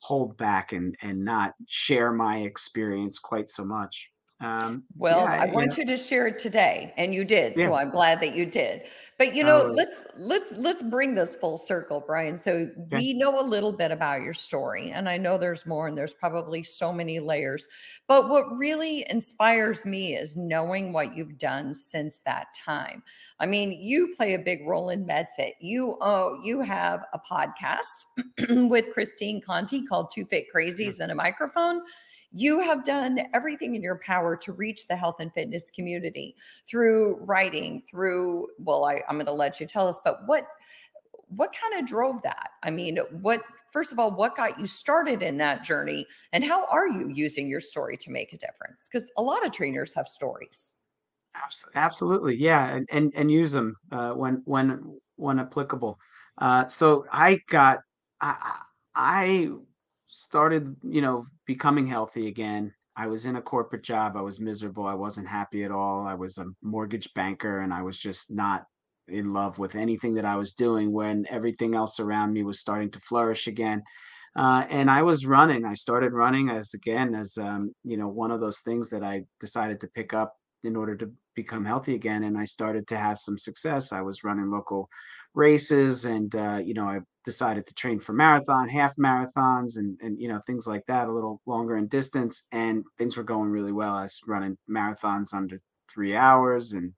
hold 0.01 0.37
back 0.37 0.73
and 0.73 0.97
and 1.03 1.25
not 1.25 1.55
share 1.67 2.13
my 2.13 2.39
experience 2.39 3.19
quite 3.19 3.49
so 3.49 3.65
much. 3.65 4.11
Um, 4.41 4.85
well, 4.97 5.21
yeah, 5.21 5.41
I 5.41 5.47
you 5.47 5.53
know, 5.53 5.55
want 5.55 5.79
you 5.79 5.87
to 5.87 5.97
share 5.97 6.27
it 6.27 6.39
today, 6.39 6.93
and 6.99 7.15
you 7.15 7.25
did. 7.25 7.55
yeah, 7.57 7.67
So 7.67 7.75
I'm 7.75 7.91
glad 7.91 8.21
that 8.21 8.35
you 8.35 8.45
did. 8.45 8.83
But 9.19 9.35
you 9.35 9.45
know, 9.45 9.63
always. 9.63 9.77
let's 9.77 10.07
let's 10.19 10.57
let's 10.59 10.83
bring 10.83 11.15
this 11.15 11.35
full 11.37 11.57
circle, 11.57 12.05
Brian. 12.07 12.37
So 12.37 12.69
Okay. 12.93 12.97
we 12.97 13.13
know 13.15 13.41
a 13.41 13.43
little 13.47 13.73
bit 13.73 13.91
about 13.91 14.21
your 14.21 14.35
story, 14.35 14.91
and 14.91 15.09
I 15.09 15.17
know 15.17 15.39
there's 15.39 15.65
more, 15.67 15.89
and 15.89 15.97
there's 15.97 16.13
probably 16.13 16.63
so 16.63 16.93
many 16.93 17.19
layers. 17.19 17.67
But 18.09 18.29
what 18.29 18.45
really 18.57 19.07
inspires 19.09 19.87
me 19.87 20.15
is 20.17 20.37
knowing 20.37 20.93
what 20.93 21.17
you've 21.17 21.39
done 21.39 21.75
since 21.75 22.19
that 22.21 22.49
time. 22.55 23.03
I 23.41 23.47
mean, 23.47 23.73
you 23.73 24.15
play 24.17 24.35
a 24.35 24.39
big 24.39 24.67
role 24.67 24.91
in 24.91 25.07
MedFit. 25.07 25.53
You 25.61 25.97
oh, 26.03 26.39
you 26.43 26.61
have 26.61 27.07
a 27.15 27.19
podcast 27.19 28.05
with 28.69 28.93
Christine 28.93 29.41
Conte 29.41 29.83
called 29.87 30.11
Two 30.11 30.27
Fit 30.27 30.47
Yeah. 30.79 30.91
Crazies 30.91 31.01
and 31.01 31.11
a 31.11 31.15
Microphone 31.15 31.81
you 32.33 32.61
have 32.61 32.85
done 32.85 33.21
everything 33.35 33.75
in 33.75 33.83
your 33.83 33.99
power 33.99 34.37
to 34.37 34.53
reach 34.53 34.87
the 34.87 34.97
health 34.97 35.17
and 35.21 35.33
fitness 35.33 35.71
community 35.71 36.35
through 36.69 37.17
writing 37.17 37.83
through 37.89 38.49
well 38.59 38.85
I, 38.85 39.03
i'm 39.09 39.17
going 39.17 39.27
to 39.27 39.33
let 39.33 39.61
you 39.61 39.67
tell 39.67 39.89
us 39.89 40.01
but 40.05 40.19
what 40.27 40.47
what 41.29 41.55
kind 41.61 41.81
of 41.81 41.89
drove 41.89 42.23
that? 42.23 42.51
I 42.63 42.71
mean 42.71 42.99
what 43.21 43.43
first 43.73 43.93
of 43.93 43.99
all 43.99 44.11
what 44.13 44.37
got 44.37 44.59
you 44.59 44.67
started 44.67 45.23
in 45.23 45.37
that 45.39 45.65
journey 45.65 46.07
and 46.33 46.45
how 46.45 46.67
are 46.67 46.89
you 46.89 47.09
using 47.09 47.49
your 47.49 47.61
story 47.61 47.97
to 47.99 48.11
make 48.11 48.33
a 48.33 48.39
difference? 48.39 48.89
Because 48.89 49.11
a 49.17 49.23
lot 49.23 49.45
of 49.45 49.53
trainers 49.53 49.95
have 49.95 50.09
stories. 50.09 50.77
Absolutely, 51.75 52.37
yeah, 52.37 52.69
and 52.75 52.89
and 52.91 53.13
and 53.15 53.31
use 53.31 53.53
them 53.53 53.77
uh, 53.93 54.13
when 54.13 54.41
when 54.47 54.99
when 55.17 55.39
applicable. 55.39 55.99
Uh, 56.39 56.67
so 56.67 57.05
I 57.13 57.41
got 57.49 57.81
I 58.21 58.61
I 58.95 59.51
started, 60.07 60.75
you 60.83 61.01
know, 61.01 61.25
becoming 61.47 61.87
healthy 61.87 62.29
again. 62.29 62.73
I 62.97 63.07
was 63.07 63.27
in 63.27 63.37
a 63.37 63.43
corporate 63.43 63.83
job. 63.83 64.17
I 64.17 64.23
was 64.23 64.41
miserable. 64.41 64.87
I 64.87 64.95
wasn't 64.95 65.29
happy 65.29 65.65
at 65.65 65.71
all. 65.71 66.07
I 66.07 66.15
was 66.15 66.39
a 66.39 66.47
mortgage 66.63 67.13
banker, 67.15 67.61
and 67.61 67.73
I 67.73 67.83
was 67.83 67.99
just 67.99 68.31
not 68.31 68.65
in 69.09 69.33
love 69.33 69.59
with 69.59 69.77
anything 69.77 70.15
that 70.15 70.25
I 70.25 70.37
was 70.37 70.55
doing. 70.55 70.93
When 70.93 71.27
everything 71.29 71.75
else 71.75 72.01
around 72.01 72.33
me 72.33 72.43
was 72.43 72.61
starting 72.61 72.91
to 72.93 73.01
flourish 73.01 73.47
again, 73.47 73.83
uh, 74.37 74.65
and 74.71 74.91
I 74.91 75.03
was 75.03 75.27
running. 75.27 75.65
I 75.65 75.75
started 75.75 76.13
running 76.13 76.49
as 76.51 76.75
again 76.75 77.15
as 77.15 77.37
um, 77.39 77.75
you 77.85 77.97
know 77.97 78.09
one 78.09 78.31
of 78.31 78.41
those 78.41 78.61
things 78.61 78.89
that 78.91 79.05
I 79.05 79.25
decided 79.41 79.81
to 79.81 79.89
pick 79.89 80.15
up 80.15 80.35
in 80.65 80.75
order 80.75 80.97
to 80.97 81.11
become 81.35 81.65
healthy 81.65 81.95
again. 81.95 82.25
And 82.25 82.39
I 82.39 82.45
started 82.45 82.87
to 82.89 82.97
have 82.99 83.19
some 83.19 83.37
success. 83.39 83.93
I 83.93 84.01
was 84.01 84.25
running 84.25 84.51
local 84.51 84.89
races, 85.35 86.07
and 86.07 86.35
uh, 86.35 86.61
you 86.65 86.75
know 86.75 86.87
I 86.87 87.01
decided 87.27 87.67
to 87.67 87.75
train 87.75 88.01
for 88.01 88.15
marathon, 88.15 88.69
half 88.71 88.97
marathons, 88.97 89.79
and 89.79 89.99
and 90.03 90.21
you 90.21 90.29
know 90.29 90.41
things 90.47 90.67
like 90.67 90.87
that, 90.89 91.09
a 91.09 91.13
little 91.13 91.43
longer 91.47 91.77
in 91.77 91.89
distance, 91.89 92.45
and 92.53 92.85
things 92.99 93.19
were 93.19 93.25
going 93.25 93.51
really 93.51 93.73
well. 93.73 93.95
I 93.97 94.05
was 94.05 94.23
running 94.29 94.59
marathons 94.71 95.35
under 95.35 95.61
three 95.93 96.17
hours, 96.17 96.73
and 96.75 96.95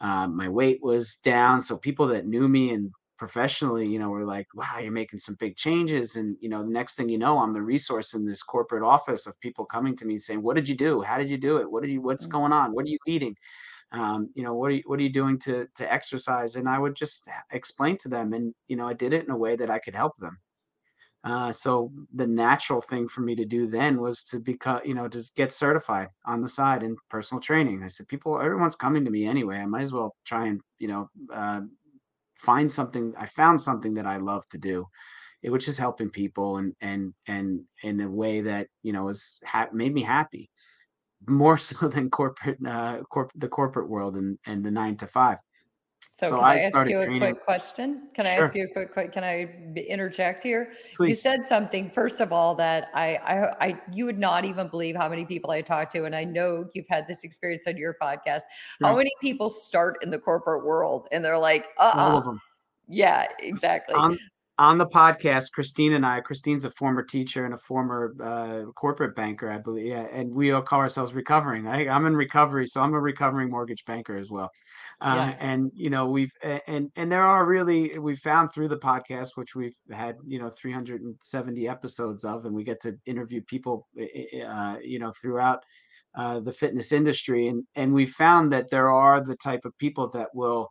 uh, 0.00 0.26
my 0.28 0.48
weight 0.48 0.78
was 0.82 1.16
down. 1.16 1.60
So 1.60 1.76
people 1.76 2.06
that 2.08 2.26
knew 2.26 2.48
me 2.48 2.70
and 2.72 2.90
professionally, 3.18 3.86
you 3.86 3.98
know, 3.98 4.10
were 4.10 4.24
like, 4.24 4.46
wow, 4.54 4.78
you're 4.80 4.92
making 4.92 5.18
some 5.18 5.36
big 5.40 5.56
changes. 5.56 6.16
And, 6.16 6.36
you 6.40 6.48
know, 6.48 6.62
the 6.64 6.70
next 6.70 6.96
thing 6.96 7.08
you 7.08 7.18
know, 7.18 7.38
I'm 7.38 7.52
the 7.52 7.62
resource 7.62 8.14
in 8.14 8.24
this 8.24 8.42
corporate 8.44 8.84
office 8.84 9.26
of 9.26 9.38
people 9.40 9.64
coming 9.64 9.96
to 9.96 10.06
me 10.06 10.18
saying, 10.18 10.42
what 10.42 10.54
did 10.56 10.68
you 10.68 10.76
do? 10.76 11.02
How 11.02 11.18
did 11.18 11.28
you 11.28 11.38
do 11.38 11.58
it? 11.58 11.70
What 11.70 11.82
did 11.82 11.90
you, 11.90 12.00
what's 12.00 12.26
Mm. 12.26 12.30
going 12.30 12.52
on? 12.52 12.72
What 12.72 12.84
are 12.84 12.88
you 12.88 12.98
eating? 13.08 13.34
Um, 13.92 14.30
you 14.34 14.42
know, 14.42 14.54
what 14.54 14.70
are 14.70 14.74
you, 14.74 14.82
what 14.86 14.98
are 14.98 15.02
you 15.02 15.12
doing 15.12 15.38
to, 15.40 15.66
to 15.76 15.92
exercise? 15.92 16.56
And 16.56 16.68
I 16.68 16.78
would 16.78 16.94
just 16.94 17.28
explain 17.52 17.96
to 17.98 18.08
them. 18.08 18.32
And, 18.32 18.54
you 18.68 18.76
know, 18.76 18.86
I 18.86 18.92
did 18.92 19.12
it 19.12 19.24
in 19.24 19.30
a 19.30 19.36
way 19.36 19.56
that 19.56 19.70
I 19.70 19.78
could 19.78 19.94
help 19.94 20.16
them. 20.18 20.38
Uh, 21.24 21.52
so 21.52 21.90
the 22.14 22.26
natural 22.26 22.80
thing 22.80 23.08
for 23.08 23.22
me 23.22 23.34
to 23.34 23.44
do 23.44 23.66
then 23.66 24.00
was 24.00 24.22
to 24.24 24.38
become, 24.38 24.80
you 24.84 24.94
know, 24.94 25.08
just 25.08 25.34
get 25.34 25.52
certified 25.52 26.08
on 26.26 26.40
the 26.40 26.48
side 26.48 26.82
in 26.82 26.96
personal 27.10 27.40
training. 27.40 27.82
I 27.82 27.88
said, 27.88 28.08
people, 28.08 28.40
everyone's 28.40 28.76
coming 28.76 29.04
to 29.04 29.10
me 29.10 29.26
anyway. 29.26 29.56
I 29.58 29.66
might 29.66 29.82
as 29.82 29.92
well 29.92 30.14
try 30.24 30.46
and, 30.46 30.60
you 30.78 30.88
know, 30.88 31.10
uh, 31.32 31.62
find 32.36 32.70
something. 32.70 33.14
I 33.18 33.26
found 33.26 33.60
something 33.60 33.94
that 33.94 34.06
I 34.06 34.18
love 34.18 34.46
to 34.50 34.58
do, 34.58 34.86
which 35.42 35.68
is 35.68 35.78
helping 35.78 36.10
people 36.10 36.58
and 36.58 36.74
and 36.80 37.14
and 37.26 37.60
in 37.82 38.00
a 38.00 38.10
way 38.10 38.40
that 38.42 38.68
you 38.82 38.92
know 38.92 39.08
is 39.08 39.38
ha- 39.44 39.68
made 39.72 39.94
me 39.94 40.02
happy 40.02 40.50
more 41.26 41.56
so 41.56 41.88
than 41.88 42.10
corporate, 42.10 42.58
uh, 42.66 43.02
corp 43.10 43.32
the 43.34 43.48
corporate 43.48 43.88
world 43.88 44.16
and 44.16 44.38
and 44.46 44.64
the 44.64 44.70
nine 44.70 44.96
to 44.96 45.06
five. 45.06 45.38
So 46.00 46.30
So 46.30 46.36
can 46.36 46.44
I 46.44 46.54
I 46.54 46.56
ask 46.58 46.88
you 46.88 47.00
a 47.00 47.04
training. 47.04 47.20
quick 47.20 47.44
question? 47.44 48.08
Can 48.14 48.26
I 48.26 48.30
ask 48.30 48.54
you 48.54 48.64
a 48.64 48.72
quick, 48.72 48.92
quick 48.92 49.12
can 49.12 49.22
I 49.22 49.54
interject 49.76 50.42
here? 50.42 50.72
You 50.98 51.14
said 51.14 51.44
something 51.44 51.90
first 51.90 52.20
of 52.20 52.32
all 52.32 52.54
that 52.56 52.88
I, 52.94 53.16
I 53.16 53.66
I 53.68 53.80
you 53.92 54.04
would 54.04 54.18
not 54.18 54.44
even 54.44 54.68
believe 54.68 54.96
how 54.96 55.08
many 55.08 55.24
people 55.24 55.50
I 55.50 55.60
talk 55.60 55.90
to 55.90 56.04
and 56.06 56.16
I 56.16 56.24
know 56.24 56.68
you've 56.74 56.88
had 56.88 57.06
this 57.06 57.24
experience 57.24 57.66
on 57.66 57.76
your 57.76 57.96
podcast. 58.00 58.42
How 58.82 58.96
many 58.96 59.12
people 59.20 59.48
start 59.48 59.98
in 60.02 60.10
the 60.10 60.18
corporate 60.18 60.64
world 60.64 61.08
and 61.12 61.24
they're 61.24 61.38
like, 61.38 61.66
All 61.78 61.92
"Uh-uh." 61.98 62.18
of 62.18 62.24
them. 62.24 62.40
Yeah, 62.88 63.26
exactly. 63.38 63.94
On 64.58 64.76
the 64.78 64.86
podcast, 64.86 65.52
Christine 65.52 65.92
and 65.92 66.04
I 66.04 66.20
Christine's 66.20 66.64
a 66.64 66.70
former 66.70 67.02
teacher 67.02 67.44
and 67.44 67.54
a 67.54 67.58
former, 67.58 68.14
uh, 68.22 68.70
corporate 68.72 69.14
banker, 69.14 69.50
I 69.50 69.58
believe 69.58 69.86
yeah, 69.86 70.06
and 70.12 70.34
we 70.34 70.50
all 70.52 70.62
call 70.62 70.80
ourselves 70.80 71.14
recovering. 71.14 71.66
I 71.66 71.86
I'm 71.88 72.06
in 72.06 72.16
recovery, 72.16 72.66
so 72.66 72.80
I'm 72.82 72.94
a 72.94 73.00
recovering 73.00 73.50
mortgage 73.50 73.84
banker 73.84 74.16
as 74.16 74.30
well. 74.30 74.50
Uh, 75.00 75.30
Yeah. 75.30 75.36
and, 75.38 75.70
you 75.74 75.90
know, 75.90 76.08
we've 76.10 76.32
and 76.66 76.90
and 76.96 77.10
there 77.12 77.22
are 77.22 77.46
really 77.46 77.96
we've 77.98 78.18
found 78.18 78.52
through 78.52 78.68
the 78.68 78.78
podcast, 78.78 79.36
which 79.36 79.54
we've 79.54 79.76
had, 79.92 80.16
you 80.26 80.38
know, 80.40 80.50
370 80.50 81.68
episodes 81.68 82.24
of, 82.24 82.44
and 82.44 82.54
we 82.54 82.64
get 82.64 82.80
to 82.82 82.96
interview 83.06 83.40
people, 83.42 83.86
uh, 84.46 84.76
you 84.82 84.98
know, 84.98 85.12
throughout, 85.20 85.62
uh, 86.16 86.40
the 86.40 86.52
fitness 86.52 86.90
industry, 86.92 87.48
and 87.48 87.64
and 87.76 87.92
we 87.94 88.06
found 88.06 88.50
that 88.52 88.70
there 88.70 88.90
are 88.90 89.22
the 89.22 89.36
type 89.36 89.64
of 89.64 89.76
people 89.78 90.08
that 90.10 90.28
will 90.34 90.68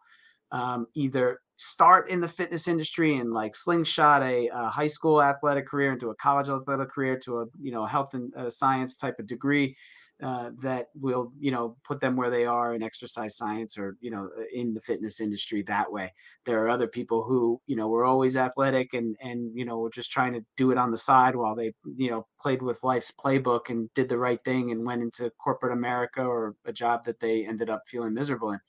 um, 0.52 0.88
either 0.96 1.40
start 1.58 2.10
in 2.10 2.22
the 2.22 2.28
fitness 2.28 2.68
industry 2.68 3.18
and 3.18 3.34
like 3.34 3.56
slingshot 3.56 4.22
a, 4.22 4.48
a 4.54 4.70
high 4.70 4.88
school 4.88 5.22
athletic 5.22 5.66
career 5.66 5.92
into 5.92 6.10
a 6.10 6.16
college 6.16 6.50
athletic 6.50 6.90
career 6.90 7.18
to 7.18 7.40
a 7.40 7.46
you 7.60 7.72
know 7.72 7.86
health 7.86 8.14
and 8.14 8.34
uh, 8.36 8.50
science 8.50 8.96
type 8.96 9.18
of 9.20 9.26
degree 9.26 9.76
uh, 10.22 10.50
that 10.60 10.88
will 11.00 11.32
you 11.40 11.52
know 11.52 11.76
put 11.84 12.00
them 12.00 12.16
where 12.16 12.30
they 12.30 12.46
are 12.46 12.74
in 12.74 12.82
exercise 12.82 13.38
science 13.38 13.78
or 13.78 13.98
you 14.02 14.10
know 14.10 14.30
uh, 14.38 14.44
in 14.54 14.74
the 14.74 14.80
fitness 14.80 15.20
industry 15.20 15.62
that 15.62 15.92
way. 15.92 16.12
There 16.46 16.64
are 16.64 16.70
other 16.70 16.88
people 16.88 17.24
who 17.24 17.62
you 17.68 17.76
know 17.76 17.88
were 17.88 18.06
always 18.06 18.36
athletic 18.36 18.94
and 18.94 19.16
and 19.22 19.52
you 19.56 19.66
know 19.66 19.78
were 19.78 19.92
just 19.92 20.12
trying 20.12 20.34
to 20.34 20.46
do 20.56 20.72
it 20.72 20.78
on 20.78 20.92
the 20.92 20.98
side 20.98 21.36
while 21.36 21.56
they 21.56 21.74
you 21.96 22.10
know 22.10 22.26
played 22.40 22.62
with 22.62 22.84
life's 22.84 23.12
playbook 23.12 23.70
and 23.70 23.94
did 23.94 24.10
the 24.10 24.18
right 24.18 24.44
thing 24.44 24.72
and 24.72 24.86
went 24.86 25.04
into 25.04 25.32
corporate 25.44 25.74
america 25.74 26.24
or 26.24 26.56
a 26.66 26.74
job 26.74 27.04
that 27.04 27.20
they 27.20 27.46
ended 27.46 27.70
up 27.70 27.84
feeling 27.88 28.14
miserable 28.14 28.52
in 28.52 28.60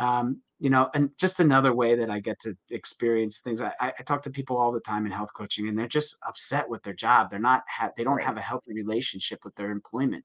um, 0.00 0.40
you 0.58 0.70
know, 0.70 0.88
and 0.94 1.10
just 1.18 1.40
another 1.40 1.74
way 1.74 1.94
that 1.94 2.10
I 2.10 2.20
get 2.20 2.38
to 2.40 2.56
experience 2.70 3.40
things. 3.40 3.60
I, 3.60 3.72
I 3.80 3.90
talk 4.04 4.22
to 4.22 4.30
people 4.30 4.56
all 4.56 4.72
the 4.72 4.80
time 4.80 5.04
in 5.04 5.12
health 5.12 5.32
coaching, 5.34 5.68
and 5.68 5.78
they're 5.78 5.86
just 5.86 6.16
upset 6.26 6.68
with 6.68 6.82
their 6.82 6.94
job. 6.94 7.28
They're 7.28 7.38
not 7.38 7.64
ha- 7.68 7.90
they 7.96 8.04
don't 8.04 8.22
have 8.22 8.38
a 8.38 8.40
healthy 8.40 8.72
relationship 8.72 9.44
with 9.44 9.54
their 9.56 9.70
employment. 9.70 10.24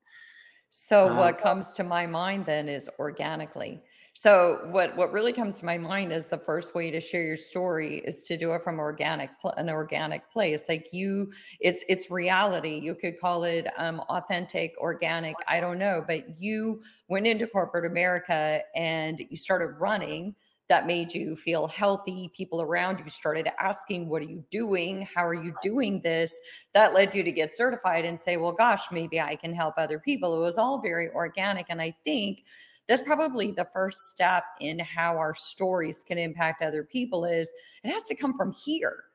So 0.72 1.10
Uh, 1.10 1.16
what 1.18 1.38
comes 1.38 1.74
to 1.74 1.84
my 1.84 2.06
mind 2.06 2.46
then 2.46 2.70
is 2.70 2.90
organically. 3.00 3.82
So 4.18 4.62
what 4.72 4.96
what 4.96 5.12
really 5.12 5.34
comes 5.34 5.60
to 5.60 5.66
my 5.66 5.78
mind 5.78 6.14
is 6.14 6.28
the 6.28 6.38
first 6.38 6.74
way 6.74 6.90
to 6.90 7.02
share 7.02 7.24
your 7.24 7.36
story 7.36 7.98
is 8.06 8.24
to 8.24 8.38
do 8.38 8.54
it 8.54 8.64
from 8.64 8.80
organic 8.80 9.30
an 9.58 9.70
organic 9.70 10.32
place. 10.32 10.70
Like 10.70 10.88
you 10.94 11.34
it's 11.60 11.84
it's 11.90 12.10
reality. 12.10 12.80
You 12.80 12.96
could 12.96 13.20
call 13.20 13.44
it 13.44 13.68
um 13.78 14.00
authentic, 14.08 14.74
organic, 14.78 15.36
I 15.50 15.60
don't 15.60 15.78
know, 15.78 16.02
but 16.08 16.40
you 16.42 16.82
went 17.10 17.28
into 17.28 17.46
corporate 17.46 17.86
America 17.86 18.62
and 18.74 19.20
you 19.30 19.36
started 19.36 19.76
running 19.80 20.36
that 20.70 20.88
made 20.88 21.14
you 21.14 21.36
feel 21.36 21.68
healthy. 21.68 22.32
People 22.36 22.62
around 22.62 23.00
you 23.04 23.10
started 23.10 23.50
asking, 23.60 24.08
What 24.08 24.22
are 24.22 24.26
you 24.26 24.46
doing? 24.50 25.08
How 25.14 25.26
are 25.28 25.34
you 25.34 25.54
doing 25.62 26.02
this? 26.02 26.40
that 26.74 26.94
led 26.94 27.14
you 27.14 27.22
to 27.24 27.32
get 27.32 27.56
certified 27.56 28.06
and 28.06 28.20
say, 28.20 28.38
well, 28.38 28.52
gosh, 28.52 28.92
maybe 28.92 29.20
I 29.20 29.36
can 29.36 29.54
help 29.54 29.76
other 29.78 30.00
people. 30.00 30.36
It 30.38 30.42
was 30.42 30.58
all 30.58 30.82
very 30.82 31.10
organic. 31.12 31.68
And 31.70 31.82
I 31.82 31.96
think 32.04 32.44
that's 32.88 33.02
probably 33.02 33.52
the 33.52 33.68
first 33.74 34.10
step 34.10 34.44
in 34.60 34.80
how 34.80 35.18
our 35.18 35.34
stories 35.34 36.04
can 36.08 36.18
impact 36.18 36.62
other 36.62 36.84
people 36.84 37.26
is 37.26 37.52
it 37.84 37.92
has 37.92 38.04
to 38.04 38.16
come 38.16 38.38
from 38.38 38.52
here. 38.52 39.06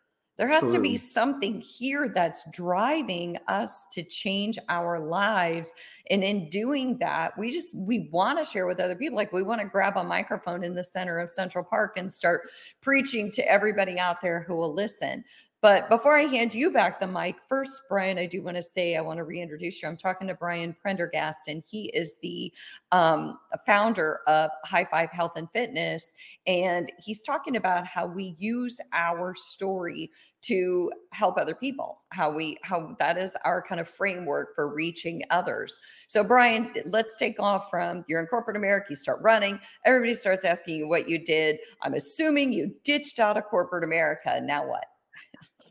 There 0.41 0.49
has 0.49 0.73
to 0.73 0.81
be 0.81 0.97
something 0.97 1.61
here 1.61 2.09
that's 2.09 2.49
driving 2.51 3.37
us 3.47 3.89
to 3.93 4.03
change 4.03 4.59
our 4.71 4.99
lives. 4.99 5.75
And 6.11 6.25
in 6.25 6.49
doing 6.49 6.97
that, 6.97 7.37
we 7.37 7.51
just 7.51 7.77
we 7.77 8.09
want 8.11 8.39
to 8.39 8.47
share 8.47 8.67
with 8.67 8.81
other 8.81 8.95
people. 8.95 9.17
Like 9.17 9.35
we 9.35 9.43
want 9.43 9.61
to 9.61 9.67
grab 9.67 9.99
a 9.99 10.03
microphone 10.03 10.65
in 10.65 10.75
the 10.75 10.83
center 10.83 11.19
of 11.19 11.29
Central 11.29 11.63
Park 11.63 11.99
and 11.99 12.11
start 12.11 12.49
preaching 12.81 13.31
to 13.33 13.47
everybody 13.47 13.99
out 13.99 14.23
there 14.23 14.41
who 14.41 14.57
will 14.57 14.73
listen 14.73 15.25
But 15.63 15.91
before 15.91 16.17
I 16.17 16.23
hand 16.23 16.55
you 16.55 16.71
back 16.71 17.01
the 17.01 17.07
mic, 17.07 17.37
first, 17.47 17.83
Brian, 17.89 18.17
I 18.19 18.25
do 18.25 18.43
want 18.43 18.57
to 18.57 18.63
say 18.63 18.97
I 18.97 19.03
want 19.03 19.19
to 19.19 19.25
reintroduce 19.25 19.83
you. 19.83 19.89
I'm 19.89 19.97
talking 19.97 20.27
to 20.29 20.35
Brian 20.35 20.75
Prendergast, 20.81 21.49
and 21.49 21.63
he 21.71 21.91
is 21.91 22.17
the 22.21 22.51
um, 22.93 23.39
founder 23.67 24.21
of 24.27 24.51
High 24.65 24.87
Five 24.91 25.11
Health 25.11 25.33
and 25.37 25.51
Fitness. 25.51 26.17
And 26.47 26.91
he's 26.99 27.21
talking 27.21 27.57
about 27.57 27.87
how 27.87 28.07
we 28.07 28.35
use 28.39 28.81
our 28.95 29.35
story 29.35 30.11
to 30.43 30.91
help 31.13 31.37
other 31.37 31.55
people, 31.55 32.01
how 32.09 32.31
we, 32.31 32.57
how 32.63 32.97
that 32.99 33.19
is 33.19 33.37
our 33.45 33.61
kind 33.61 33.83
of 33.83 33.89
framework 33.89 34.55
for 34.55 34.73
reaching 34.73 35.23
others. 35.29 35.79
So, 36.09 36.25
Brian, 36.25 36.73
let's 36.87 37.17
take 37.17 37.39
off 37.39 37.69
from 37.69 38.03
you're 38.09 38.21
in 38.21 38.27
corporate 38.27 38.57
America, 38.57 38.87
you 38.91 38.97
start 38.97 39.21
running, 39.21 39.61
everybody 39.85 40.15
starts 40.15 40.47
asking 40.47 40.77
you 40.77 40.89
what 40.89 41.07
you 41.07 41.19
did. 41.19 41.59
I'm 41.83 41.93
assuming 41.93 42.55
you 42.55 42.75
ditched 42.83 43.19
out 43.19 43.37
of 43.37 43.45
corporate 43.45 43.85
America. 43.85 44.41
Now 44.43 44.67
what? 44.67 44.87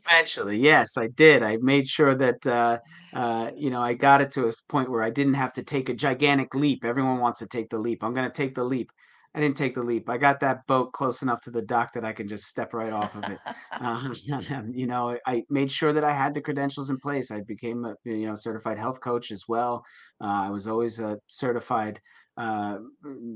Eventually, 0.06 0.56
yes, 0.58 0.96
I 0.96 1.08
did. 1.08 1.42
I 1.42 1.56
made 1.58 1.86
sure 1.86 2.14
that 2.14 2.46
uh, 2.46 2.78
uh, 3.12 3.50
you 3.56 3.70
know 3.70 3.82
I 3.82 3.94
got 3.94 4.20
it 4.20 4.30
to 4.32 4.46
a 4.48 4.52
point 4.68 4.90
where 4.90 5.02
I 5.02 5.10
didn't 5.10 5.34
have 5.34 5.52
to 5.54 5.62
take 5.64 5.88
a 5.88 5.94
gigantic 5.94 6.54
leap. 6.54 6.84
Everyone 6.84 7.18
wants 7.18 7.40
to 7.40 7.46
take 7.46 7.68
the 7.70 7.78
leap. 7.78 8.02
I'm 8.02 8.14
going 8.14 8.26
to 8.28 8.32
take 8.32 8.54
the 8.54 8.64
leap. 8.64 8.90
I 9.34 9.40
didn't 9.40 9.56
take 9.56 9.74
the 9.74 9.82
leap. 9.82 10.08
I 10.08 10.16
got 10.18 10.40
that 10.40 10.66
boat 10.66 10.92
close 10.92 11.22
enough 11.22 11.40
to 11.42 11.50
the 11.50 11.62
dock 11.62 11.92
that 11.92 12.04
I 12.04 12.12
can 12.12 12.26
just 12.28 12.44
step 12.46 12.72
right 12.74 12.92
off 12.92 13.14
of 13.14 13.28
it. 13.28 13.40
Uh, 13.82 14.10
you 14.72 14.86
know, 14.86 15.16
I 15.26 15.42
made 15.48 15.72
sure 15.72 15.94
that 15.94 16.04
I 16.04 16.12
had 16.12 16.34
the 16.34 16.42
credentials 16.42 16.90
in 16.90 16.98
place. 16.98 17.30
I 17.30 17.40
became 17.40 17.86
a 17.86 17.94
you 18.04 18.26
know 18.26 18.34
certified 18.34 18.78
health 18.78 19.00
coach 19.00 19.30
as 19.30 19.44
well. 19.48 19.82
Uh, 20.20 20.44
I 20.46 20.50
was 20.50 20.66
always 20.66 21.00
a 21.00 21.16
certified 21.28 21.98
uh, 22.36 22.76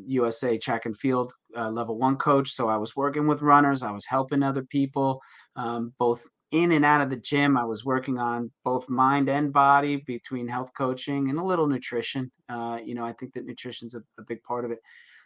USA 0.06 0.58
track 0.58 0.86
and 0.86 0.96
field 0.96 1.32
uh, 1.56 1.70
level 1.70 1.98
one 1.98 2.16
coach. 2.16 2.50
So 2.50 2.68
I 2.68 2.76
was 2.76 2.96
working 2.96 3.26
with 3.26 3.42
runners. 3.42 3.82
I 3.82 3.90
was 3.90 4.06
helping 4.06 4.42
other 4.42 4.64
people, 4.64 5.20
um, 5.56 5.92
both 5.98 6.26
in 6.54 6.70
and 6.70 6.84
out 6.84 7.00
of 7.00 7.10
the 7.10 7.16
gym. 7.16 7.56
I 7.56 7.64
was 7.64 7.84
working 7.84 8.16
on 8.16 8.50
both 8.62 8.88
mind 8.88 9.28
and 9.28 9.52
body 9.52 9.96
between 9.96 10.46
health 10.46 10.70
coaching 10.78 11.28
and 11.28 11.38
a 11.38 11.42
little 11.42 11.66
nutrition. 11.66 12.30
Uh, 12.48 12.78
you 12.82 12.94
know, 12.94 13.04
I 13.04 13.12
think 13.12 13.32
that 13.34 13.44
nutrition's 13.44 13.96
a, 13.96 14.02
a 14.18 14.22
big 14.22 14.40
part 14.44 14.64
of 14.64 14.70
it. 14.70 14.78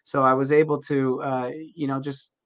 So 0.04 0.24
I 0.24 0.32
was 0.32 0.52
able 0.52 0.80
to, 0.82 1.22
uh, 1.22 1.50
you 1.74 1.86
know, 1.86 2.00
just 2.00 2.38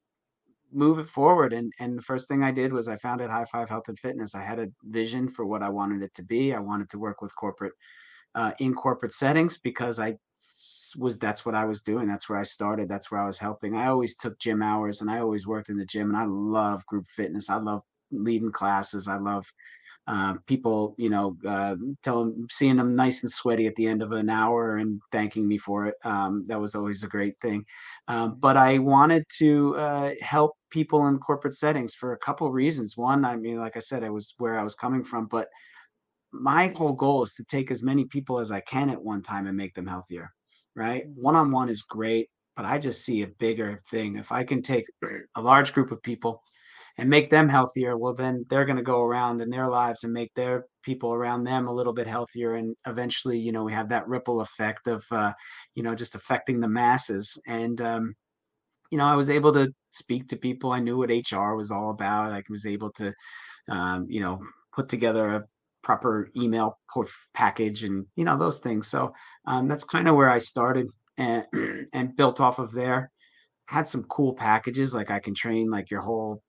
move 0.73 0.99
it 0.99 1.07
forward. 1.07 1.53
And 1.53 1.73
and 1.79 1.97
the 1.97 2.03
first 2.03 2.27
thing 2.27 2.43
I 2.43 2.51
did 2.51 2.73
was 2.73 2.89
I 2.89 2.97
founded 2.97 3.31
High 3.31 3.45
Five 3.45 3.69
Health 3.69 3.87
and 3.87 3.99
Fitness. 3.99 4.35
I 4.35 4.43
had 4.43 4.59
a 4.59 4.69
vision 4.83 5.29
for 5.29 5.47
what 5.47 5.63
I 5.63 5.69
wanted 5.69 6.03
it 6.03 6.13
to 6.15 6.25
be. 6.25 6.53
I 6.53 6.59
wanted 6.59 6.91
to 6.91 6.99
work 6.99 7.23
with 7.23 7.37
corporate 7.37 7.75
uh, 8.35 8.51
in 8.59 8.75
corporate 8.75 9.13
settings 9.13 9.59
because 9.59 10.01
I 10.01 10.17
was 10.99 11.21
that's 11.21 11.47
what 11.47 11.55
I 11.55 11.67
was 11.67 11.83
doing. 11.83 12.09
That's 12.09 12.29
where 12.29 12.41
I 12.41 12.43
started. 12.43 12.89
That's 12.89 13.13
where 13.13 13.21
I 13.21 13.27
was 13.27 13.39
helping. 13.39 13.77
I 13.77 13.87
always 13.87 14.17
took 14.17 14.41
gym 14.41 14.61
hours 14.61 15.03
and 15.03 15.09
I 15.09 15.21
always 15.21 15.47
worked 15.47 15.69
in 15.69 15.77
the 15.77 15.87
gym 15.87 16.09
and 16.09 16.17
I 16.17 16.25
love 16.25 16.85
group 16.87 17.07
fitness. 17.07 17.49
I 17.49 17.59
love 17.59 17.83
leading 18.13 18.53
classes. 18.53 19.09
I 19.09 19.19
love 19.19 19.47
uh, 20.09 20.35
people, 20.47 20.95
you 20.99 21.09
know, 21.11 21.37
uh, 21.47 21.77
telling, 22.03 22.47
seeing 22.51 22.77
them 22.77 22.97
nice 22.97 23.23
and 23.23 23.31
sweaty 23.31 23.67
at 23.67 23.75
the 23.77 23.87
end 23.87 24.03
of 24.03 24.13
an 24.13 24.29
hour 24.29 24.77
and 24.77 25.01
thanking 25.13 25.47
me 25.47 25.59
for 25.59 25.87
it. 25.87 25.95
Um, 26.05 26.45
that 26.49 26.61
was 26.61 26.75
always 26.75 27.05
a 27.05 27.09
great 27.09 27.39
thing. 27.41 27.65
Um, 28.09 28.37
but 28.41 28.57
I 28.57 28.79
wanted 28.79 29.25
to 29.39 29.77
uh, 29.77 30.11
help 30.21 30.57
people 30.71 31.07
in 31.07 31.19
corporate 31.19 31.55
settings 31.55 31.95
for 31.95 32.13
a 32.13 32.19
couple 32.19 32.47
of 32.47 32.53
reasons. 32.53 32.97
One, 32.97 33.25
I 33.25 33.37
mean, 33.37 33.59
like 33.59 33.77
I 33.77 33.81
said, 33.81 34.03
I 34.03 34.11
was 34.11 34.35
where 34.39 34.59
I 34.59 34.65
was 34.65 34.75
coming 34.75 35.05
from, 35.05 35.27
but 35.27 35.49
my 36.33 36.69
whole 36.69 36.95
goal 36.95 37.23
is 37.23 37.35
to 37.35 37.45
take 37.45 37.71
as 37.71 37.83
many 37.83 38.07
people 38.07 38.41
as 38.41 38.51
I 38.51 38.61
can 38.61 38.91
at 38.91 39.01
one 39.01 39.23
time 39.23 39.47
and 39.47 39.57
make 39.57 39.75
them 39.75 39.87
healthier. 39.87 40.33
Right, 40.75 41.05
one 41.17 41.37
on 41.37 41.53
one 41.53 41.69
is 41.69 41.83
great, 41.83 42.31
but 42.57 42.65
I 42.65 42.79
just 42.79 43.05
see 43.05 43.21
a 43.21 43.27
bigger 43.27 43.79
thing. 43.91 44.17
If 44.17 44.33
I 44.33 44.43
can 44.43 44.63
take 44.63 44.87
a 45.37 45.41
large 45.41 45.75
group 45.75 45.93
of 45.93 46.03
people 46.03 46.43
and 46.99 47.09
make 47.09 47.31
them 47.31 47.49
healthier, 47.49 47.97
well, 47.97 48.15
then 48.15 48.45
they're 48.49 48.65
going 48.65 48.77
to 48.77 48.83
go 48.83 49.03
around 49.03 49.41
in 49.41 49.51
their 49.51 49.69
lives 49.69 50.05
and 50.05 50.13
make 50.13 50.33
their 50.35 50.67
people 50.83 51.13
around 51.13 51.45
them 51.45 51.67
a 51.67 51.73
little 51.73 51.93
bit 51.93 52.07
healthier. 52.07 52.55
And 52.55 52.77
eventually, 52.87 53.39
you 53.39 53.53
know, 53.53 53.65
we 53.65 53.73
have 53.73 53.89
that 53.89 54.07
ripple 54.09 54.41
effect 54.41 54.89
of, 54.89 55.05
uh, 55.11 55.33
you 55.75 55.83
know, 55.83 55.95
just 55.95 56.15
affecting 56.15 56.61
the 56.61 56.69
masses. 56.69 57.41
And, 57.47 57.81
um, 57.81 58.15
you 58.91 58.99
know, 58.99 59.07
I 59.07 59.17
was 59.17 59.31
able 59.31 59.53
to 59.53 59.73
speak 59.91 60.29
to 60.29 60.37
people. 60.37 60.73
I 60.73 60.81
knew 60.81 60.99
what 60.99 61.11
HR 61.11 61.55
was 61.55 61.71
all 61.71 61.91
about. 61.91 62.33
I 62.33 62.43
was 62.51 62.67
able 62.67 62.93
to, 62.93 63.13
um, 63.69 64.07
you 64.09 64.21
know, 64.21 64.41
put 64.75 64.89
together 64.89 65.29
a 65.31 65.45
proper 65.83 66.31
email 66.37 66.79
package 67.35 67.85
and, 67.85 68.07
you 68.17 68.25
know, 68.25 68.37
those 68.37 68.59
things. 68.59 68.87
So 68.89 69.13
um, 69.47 69.67
that's 69.67 69.85
kind 69.85 70.09
of 70.09 70.15
where 70.15 70.31
I 70.31 70.39
started 70.39 70.89
and, 71.17 71.45
and 71.93 72.17
built 72.17 72.41
off 72.41 72.59
of 72.59 72.73
there 72.73 73.11
had 73.67 73.89
some 73.89 74.05
cool 74.05 74.35
packages 74.35 74.95
like 74.95 75.11
I 75.11 75.19
can 75.19 75.35
train 75.35 75.71
like 75.71 75.91
your 75.91 76.01
whole 76.01 76.43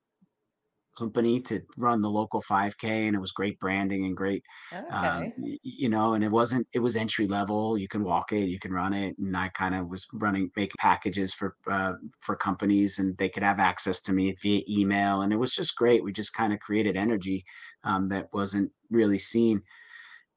company 0.98 1.40
to 1.42 1.62
run 1.78 2.02
the 2.02 2.10
local 2.10 2.42
5k 2.42 3.08
and 3.08 3.16
it 3.16 3.20
was 3.20 3.32
great 3.32 3.60
branding 3.60 4.06
and 4.06 4.16
great 4.16 4.44
um, 4.90 5.32
you 5.64 5.90
know 5.90 6.14
and 6.14 6.24
it 6.24 6.32
wasn't 6.32 6.68
it 6.74 6.80
was 6.80 6.96
entry 6.96 7.28
level 7.28 7.78
you 7.78 7.88
can 7.88 8.04
walk 8.04 8.32
it 8.32 8.48
you 8.48 8.60
can 8.60 8.72
run 8.72 8.94
it 8.94 9.18
and 9.18 9.36
i 9.36 9.50
kind 9.50 9.76
of 9.76 9.88
was 9.88 10.08
running 10.14 10.50
making 10.56 10.76
packages 10.80 11.34
for 11.34 11.56
uh, 11.68 11.94
for 12.22 12.36
companies 12.36 13.00
and 13.00 13.18
they 13.18 13.30
could 13.30 13.44
have 13.44 13.60
access 13.60 14.02
to 14.02 14.14
me 14.14 14.36
via 14.42 14.62
email 14.70 15.22
and 15.22 15.34
it 15.34 15.38
was 15.38 15.54
just 15.56 15.76
great 15.76 16.04
we 16.04 16.12
just 16.12 16.34
kind 16.34 16.54
of 16.54 16.60
created 16.60 16.96
energy 16.96 17.44
um, 17.84 18.06
that 18.08 18.28
wasn't 18.34 18.72
really 18.90 19.20
seen. 19.20 19.62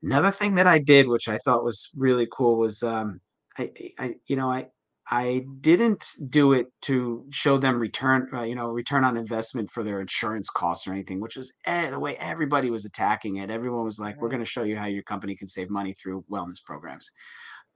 Another 0.03 0.31
thing 0.31 0.55
that 0.55 0.67
i 0.67 0.79
did 0.79 1.09
which 1.09 1.29
i 1.29 1.39
thought 1.39 1.65
was 1.65 1.91
really 1.97 2.29
cool 2.31 2.59
was 2.59 2.83
um, 2.83 3.21
I, 3.59 3.73
I 3.99 4.15
you 4.27 4.37
know 4.37 4.51
i 4.51 4.69
I 5.11 5.47
didn't 5.61 6.05
do 6.31 6.53
it 6.53 6.67
to 6.83 7.27
show 7.31 7.59
them 7.59 7.79
return, 7.79 8.29
uh, 8.33 8.43
you 8.43 8.55
know, 8.57 8.69
return 8.71 9.05
on 9.05 9.17
investment 9.17 9.71
for 9.71 9.85
their 9.85 10.01
insurance 10.01 10.51
costs 10.51 10.87
or 10.87 10.93
anything, 10.93 11.21
which 11.21 11.37
was 11.37 11.53
eh, 11.67 11.91
the 11.91 12.01
way 12.01 12.17
everybody 12.17 12.71
was 12.71 12.85
attacking 12.85 13.37
it. 13.37 13.51
Everyone 13.51 13.85
was 13.85 14.01
like, 14.01 14.21
"We're 14.21 14.29
going 14.31 14.43
to 14.43 14.45
show 14.51 14.65
you 14.65 14.77
how 14.77 14.87
your 14.87 15.05
company 15.05 15.37
can 15.37 15.49
save 15.49 15.71
money 15.71 15.95
through 15.95 16.25
wellness 16.31 16.65
programs." 16.65 17.09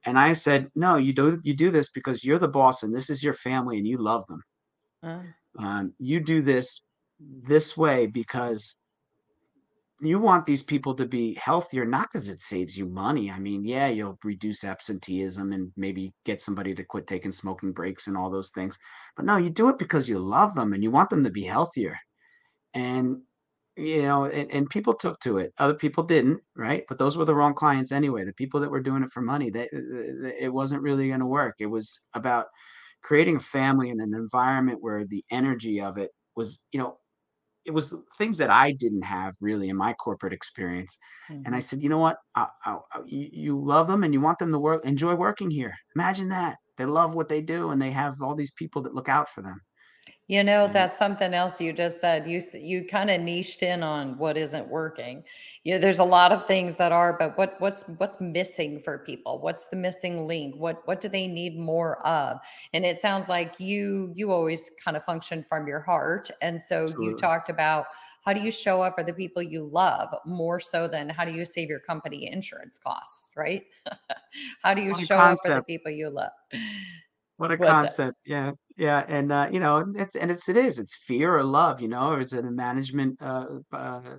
And 0.05 0.19
I 0.19 0.33
said, 0.33 0.69
"No, 0.75 0.97
you 0.97 1.13
do 1.13 1.39
you 1.43 1.55
do 1.55 1.71
this 1.71 1.91
because 1.91 2.23
you're 2.23 2.39
the 2.39 2.47
boss 2.49 2.83
and 2.83 2.93
this 2.93 3.09
is 3.09 3.23
your 3.23 3.33
family 3.33 3.77
and 3.77 3.87
you 3.87 3.97
love 3.97 4.25
them. 4.27 4.41
Uh, 5.03 5.23
Um, 5.57 5.93
you 5.99 6.19
do 6.19 6.41
this 6.41 6.81
this 7.19 7.77
way 7.77 8.07
because 8.07 8.80
you 10.01 10.19
want 10.19 10.45
these 10.45 10.63
people 10.63 10.95
to 10.95 11.05
be 11.05 11.35
healthier, 11.35 11.85
not 11.85 12.11
because 12.11 12.27
it 12.29 12.41
saves 12.41 12.75
you 12.75 12.87
money. 12.87 13.29
I 13.29 13.37
mean, 13.37 13.63
yeah, 13.63 13.87
you'll 13.87 14.17
reduce 14.23 14.63
absenteeism 14.63 15.53
and 15.53 15.71
maybe 15.77 16.11
get 16.25 16.41
somebody 16.41 16.73
to 16.73 16.83
quit 16.83 17.05
taking 17.05 17.31
smoking 17.31 17.71
breaks 17.71 18.07
and 18.07 18.17
all 18.17 18.31
those 18.31 18.49
things. 18.51 18.79
But 19.15 19.25
no, 19.25 19.37
you 19.37 19.51
do 19.51 19.69
it 19.69 19.77
because 19.77 20.09
you 20.09 20.17
love 20.17 20.55
them 20.55 20.73
and 20.73 20.83
you 20.83 20.89
want 20.89 21.11
them 21.11 21.23
to 21.23 21.29
be 21.29 21.43
healthier. 21.43 21.99
And 22.73 23.21
you 23.77 24.01
know, 24.01 24.25
and, 24.25 24.51
and 24.51 24.69
people 24.69 24.93
took 24.93 25.19
to 25.21 25.37
it. 25.37 25.53
Other 25.57 25.73
people 25.73 26.03
didn't, 26.03 26.41
right? 26.55 26.83
But 26.87 26.97
those 26.97 27.15
were 27.17 27.25
the 27.25 27.35
wrong 27.35 27.53
clients 27.53 27.91
anyway. 27.91 28.25
The 28.25 28.33
people 28.33 28.59
that 28.59 28.71
were 28.71 28.81
doing 28.81 29.03
it 29.03 29.11
for 29.11 29.21
money, 29.21 29.49
they, 29.49 29.69
it 29.71 30.51
wasn't 30.51 30.83
really 30.83 31.07
going 31.07 31.21
to 31.21 31.25
work. 31.25 31.55
It 31.59 31.67
was 31.67 32.01
about 32.13 32.47
creating 33.01 33.37
a 33.37 33.39
family 33.39 33.89
and 33.89 34.01
an 34.01 34.13
environment 34.13 34.79
where 34.81 35.05
the 35.05 35.23
energy 35.31 35.79
of 35.79 35.97
it 35.97 36.11
was, 36.35 36.59
you 36.71 36.79
know, 36.79 36.97
it 37.65 37.71
was 37.71 37.95
things 38.17 38.37
that 38.39 38.49
I 38.49 38.71
didn't 38.73 39.03
have 39.03 39.33
really 39.41 39.69
in 39.69 39.77
my 39.77 39.93
corporate 39.93 40.33
experience. 40.33 40.97
And 41.45 41.55
I 41.55 41.59
mhm. 41.59 41.61
said, 41.61 41.81
you 41.83 41.89
know 41.89 41.97
what? 41.99 42.17
I, 42.35 42.47
I, 42.65 42.77
I- 42.93 43.01
you, 43.05 43.29
you 43.31 43.63
love 43.65 43.87
them 43.87 44.03
and 44.03 44.13
you 44.13 44.21
want 44.21 44.39
them 44.39 44.51
to 44.51 44.59
work, 44.59 44.85
enjoy 44.85 45.15
working 45.15 45.49
here. 45.51 45.73
Imagine 45.95 46.29
that. 46.29 46.57
They 46.77 46.85
love 46.85 47.15
what 47.15 47.29
they 47.29 47.41
do 47.41 47.69
and 47.71 47.81
they 47.81 47.91
have 47.91 48.21
all 48.21 48.35
these 48.35 48.51
people 48.53 48.81
that 48.83 48.95
look 48.95 49.09
out 49.09 49.29
for 49.29 49.41
them. 49.41 49.59
You 50.31 50.45
know, 50.45 50.63
And 50.63 50.73
that's 50.73 50.97
something 50.97 51.33
else 51.33 51.59
you 51.59 51.73
just 51.73 51.99
said. 51.99 52.25
You 52.25 52.41
you 52.53 52.85
kind 52.85 53.09
of 53.09 53.19
niched 53.19 53.61
in 53.63 53.83
on 53.83 54.17
what 54.17 54.37
isn't 54.37 54.69
working. 54.69 55.25
You 55.65 55.73
know, 55.73 55.79
there's 55.79 55.99
a 55.99 56.05
lot 56.05 56.31
of 56.31 56.47
things 56.47 56.77
that 56.77 56.93
are, 56.93 57.11
but 57.11 57.37
what 57.37 57.59
what's 57.59 57.89
what's 57.97 58.21
missing 58.21 58.79
for 58.79 58.99
people? 58.99 59.41
What's 59.41 59.65
the 59.65 59.75
missing 59.75 60.27
link? 60.29 60.55
What 60.55 60.87
what 60.87 61.01
do 61.01 61.09
they 61.09 61.27
need 61.27 61.59
more 61.59 61.99
of? 62.07 62.39
And 62.71 62.85
it 62.85 63.01
sounds 63.01 63.27
like 63.27 63.59
you 63.59 64.13
you 64.15 64.31
always 64.31 64.71
kind 64.81 64.95
of 64.95 65.03
function 65.03 65.43
from 65.43 65.67
your 65.67 65.81
heart. 65.81 66.31
And 66.41 66.61
so 66.61 66.93
you 66.97 67.13
talked 67.13 67.49
about 67.49 67.87
how 68.23 68.31
do 68.31 68.39
you 68.39 68.51
show 68.51 68.81
up 68.83 68.95
for 68.95 69.03
the 69.03 69.13
people 69.13 69.43
you 69.43 69.65
love 69.65 70.15
more 70.25 70.61
so 70.61 70.87
than 70.87 71.09
how 71.09 71.25
do 71.25 71.33
you 71.33 71.43
save 71.43 71.67
your 71.67 71.81
company 71.81 72.31
insurance 72.31 72.77
costs, 72.77 73.35
right? 73.35 73.65
how 74.63 74.73
do 74.73 74.81
you 74.81 74.95
show 74.95 75.25
up 75.25 75.39
for 75.43 75.51
the 75.51 75.61
people 75.63 75.91
you 75.91 76.09
love? 76.09 76.31
What 77.41 77.51
a 77.51 77.57
What's 77.57 77.71
concept. 77.71 78.17
Yeah. 78.23 78.51
Yeah. 78.77 79.03
And, 79.07 79.31
uh, 79.31 79.49
you 79.51 79.59
know, 79.59 79.83
it's, 79.95 80.15
and 80.15 80.29
it's, 80.29 80.47
it 80.47 80.57
is, 80.57 80.77
it's 80.77 80.95
fear 80.95 81.35
or 81.35 81.43
love, 81.43 81.81
you 81.81 81.87
know, 81.87 82.11
or 82.11 82.21
is 82.21 82.33
it 82.33 82.45
a 82.45 82.51
management, 82.51 83.19
uh, 83.19 83.45
uh, 83.73 84.17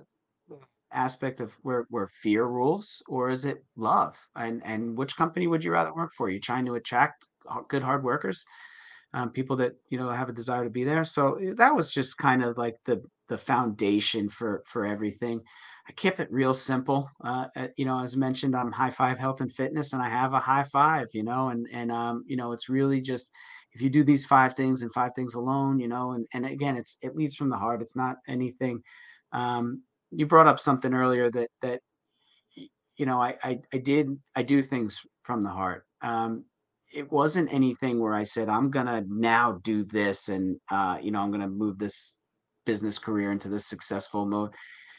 aspect 0.91 1.39
of 1.39 1.53
where, 1.61 1.85
where 1.89 2.07
fear 2.07 2.45
rules 2.45 3.01
or 3.07 3.29
is 3.29 3.45
it 3.45 3.63
love? 3.77 4.19
And, 4.35 4.61
and 4.65 4.97
which 4.97 5.15
company 5.15 5.47
would 5.47 5.63
you 5.63 5.71
rather 5.71 5.93
work 5.93 6.11
for? 6.17 6.27
Are 6.27 6.31
you 6.31 6.41
trying 6.41 6.65
to 6.65 6.75
attract 6.75 7.25
good 7.69 7.81
hard 7.81 8.03
workers? 8.03 8.45
um, 9.13 9.29
people 9.29 9.55
that 9.57 9.73
you 9.89 9.97
know 9.97 10.09
have 10.09 10.29
a 10.29 10.33
desire 10.33 10.63
to 10.63 10.69
be 10.69 10.83
there. 10.83 11.05
So 11.05 11.35
eh, 11.35 11.53
that 11.57 11.75
was 11.75 11.93
just 11.93 12.17
kind 12.17 12.43
of 12.43 12.57
like 12.57 12.75
the 12.85 13.01
the 13.27 13.37
foundation 13.37 14.27
for 14.27 14.63
for 14.65 14.85
everything. 14.85 15.41
I 15.87 15.91
kept 15.91 16.19
it 16.19 16.31
real 16.31 16.53
simple. 16.53 17.09
Uh, 17.23 17.47
uh, 17.55 17.67
you 17.75 17.85
know, 17.85 17.99
as 17.99 18.15
mentioned, 18.15 18.55
I'm 18.55 18.71
High 18.71 18.89
Five 18.89 19.19
Health 19.19 19.41
and 19.41 19.51
Fitness, 19.51 19.93
and 19.93 20.01
I 20.01 20.07
have 20.07 20.33
a 20.33 20.39
high 20.39 20.63
five. 20.63 21.07
You 21.13 21.23
know, 21.23 21.49
and 21.49 21.67
and 21.73 21.91
um, 21.91 22.23
you 22.25 22.37
know, 22.37 22.53
it's 22.53 22.69
really 22.69 23.01
just 23.01 23.33
if 23.73 23.81
you 23.81 23.89
do 23.89 24.03
these 24.03 24.25
five 24.25 24.53
things 24.53 24.81
and 24.81 24.93
five 24.93 25.13
things 25.15 25.35
alone, 25.35 25.79
you 25.79 25.87
know, 25.87 26.13
and 26.13 26.25
and 26.33 26.45
again, 26.45 26.77
it's 26.77 26.97
it 27.01 27.15
leads 27.15 27.35
from 27.35 27.49
the 27.49 27.57
heart. 27.57 27.81
It's 27.81 27.95
not 27.95 28.17
anything. 28.27 28.81
Um, 29.33 29.83
you 30.11 30.25
brought 30.25 30.47
up 30.47 30.59
something 30.59 30.93
earlier 30.93 31.29
that 31.31 31.49
that 31.61 31.81
you 32.55 33.05
know 33.05 33.19
I, 33.19 33.35
I 33.43 33.59
I 33.73 33.77
did 33.77 34.09
I 34.35 34.43
do 34.43 34.61
things 34.61 35.05
from 35.23 35.41
the 35.41 35.49
heart. 35.49 35.85
Um, 36.01 36.45
it 36.93 37.11
wasn't 37.11 37.51
anything 37.51 37.99
where 37.99 38.13
I 38.13 38.23
said 38.23 38.47
I'm 38.47 38.69
gonna 38.69 39.03
now 39.07 39.59
do 39.63 39.83
this 39.83 40.29
and 40.29 40.57
uh, 40.71 40.97
you 41.01 41.11
know 41.11 41.21
I'm 41.21 41.31
gonna 41.31 41.49
move 41.49 41.77
this 41.77 42.19
business 42.65 42.99
career 42.99 43.31
into 43.31 43.49
this 43.49 43.65
successful 43.65 44.25
mode. 44.25 44.53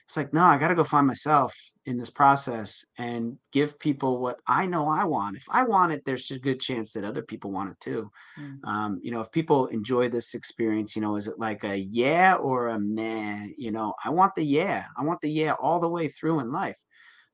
It's 0.07 0.19
like, 0.19 0.35
no, 0.35 0.43
I 0.43 0.59
got 0.59 0.69
to 0.69 0.75
go 0.75 0.85
find 0.85 1.07
myself 1.07 1.57
in 1.87 1.97
this 1.97 2.11
process 2.11 2.85
and 2.99 3.39
give 3.53 3.79
people 3.79 4.19
what 4.19 4.39
I 4.47 4.67
know 4.67 4.87
I 4.87 5.05
want. 5.05 5.37
If 5.37 5.47
I 5.49 5.65
want 5.65 5.93
it, 5.93 6.05
there's 6.05 6.31
a 6.31 6.39
good 6.39 6.61
chance 6.61 6.93
that 6.93 7.05
other 7.05 7.23
people 7.23 7.51
want 7.51 7.71
it 7.71 7.81
too. 7.81 8.11
Mm. 8.39 8.65
Um, 8.65 9.01
you 9.03 9.11
know, 9.11 9.21
if 9.21 9.33
people 9.33 9.67
enjoy 9.69 10.11
this 10.11 10.35
experience, 10.35 10.95
you 10.95 11.01
know, 11.01 11.17
is 11.17 11.27
it 11.27 11.39
like 11.39 11.65
a 11.65 11.77
yeah 11.77 12.35
or 12.35 12.69
a 12.69 12.79
meh? 12.79 13.47
You 13.57 13.71
know, 13.71 13.95
I 14.05 14.11
want 14.11 14.35
the 14.35 14.45
yeah. 14.45 14.85
I 14.97 15.05
want 15.05 15.23
the 15.23 15.31
yeah 15.31 15.53
all 15.53 15.81
the 15.81 15.89
way 15.89 16.09
through 16.09 16.41
in 16.41 16.53
life. 16.53 16.79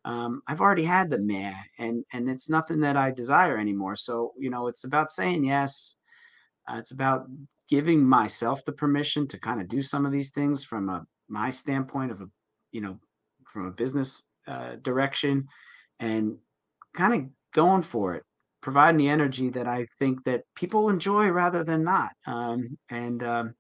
Um, 0.05 0.41
I've 0.47 0.61
already 0.61 0.85
had 0.85 1.11
the 1.11 1.19
meh, 1.19 1.55
and 1.79 2.05
and 2.13 2.31
it's 2.31 2.49
nothing 2.49 2.81
that 2.81 2.97
I 2.97 3.11
desire 3.11 3.59
anymore. 3.59 3.97
So 3.97 4.33
you 4.39 4.49
know, 4.49 4.69
it's 4.69 4.85
about 4.85 5.11
saying 5.11 5.45
yes. 5.45 5.97
Uh, 6.69 6.77
it's 6.77 6.93
about 6.93 7.27
giving 7.69 8.05
myself 8.05 8.65
the 8.65 8.73
permission 8.73 9.27
to 9.27 9.41
kind 9.41 9.61
of 9.61 9.69
do 9.69 9.83
some 9.83 10.07
of 10.07 10.13
these 10.13 10.31
things 10.31 10.65
from 10.65 10.89
a 10.89 11.05
my 11.29 11.51
standpoint 11.51 12.11
of 12.11 12.21
a 12.21 12.29
you 12.73 12.81
know 12.81 12.99
from 13.47 13.67
a 13.67 13.71
business 13.71 14.23
uh, 14.47 14.77
direction 14.83 15.47
and 15.99 16.37
kind 16.95 17.15
of 17.15 17.29
going 17.53 17.83
for 17.83 18.15
it 18.15 18.25
providing 18.63 18.99
the 18.99 19.09
energy 19.09 19.49
that 19.49 19.67
i 19.67 19.87
think 19.99 20.23
that 20.25 20.45
people 20.55 20.89
enjoy 20.89 21.29
rather 21.31 21.65
than 21.65 21.83
not 21.85 22.11
um, 22.27 22.77
and 22.91 23.23
um, 23.23 23.55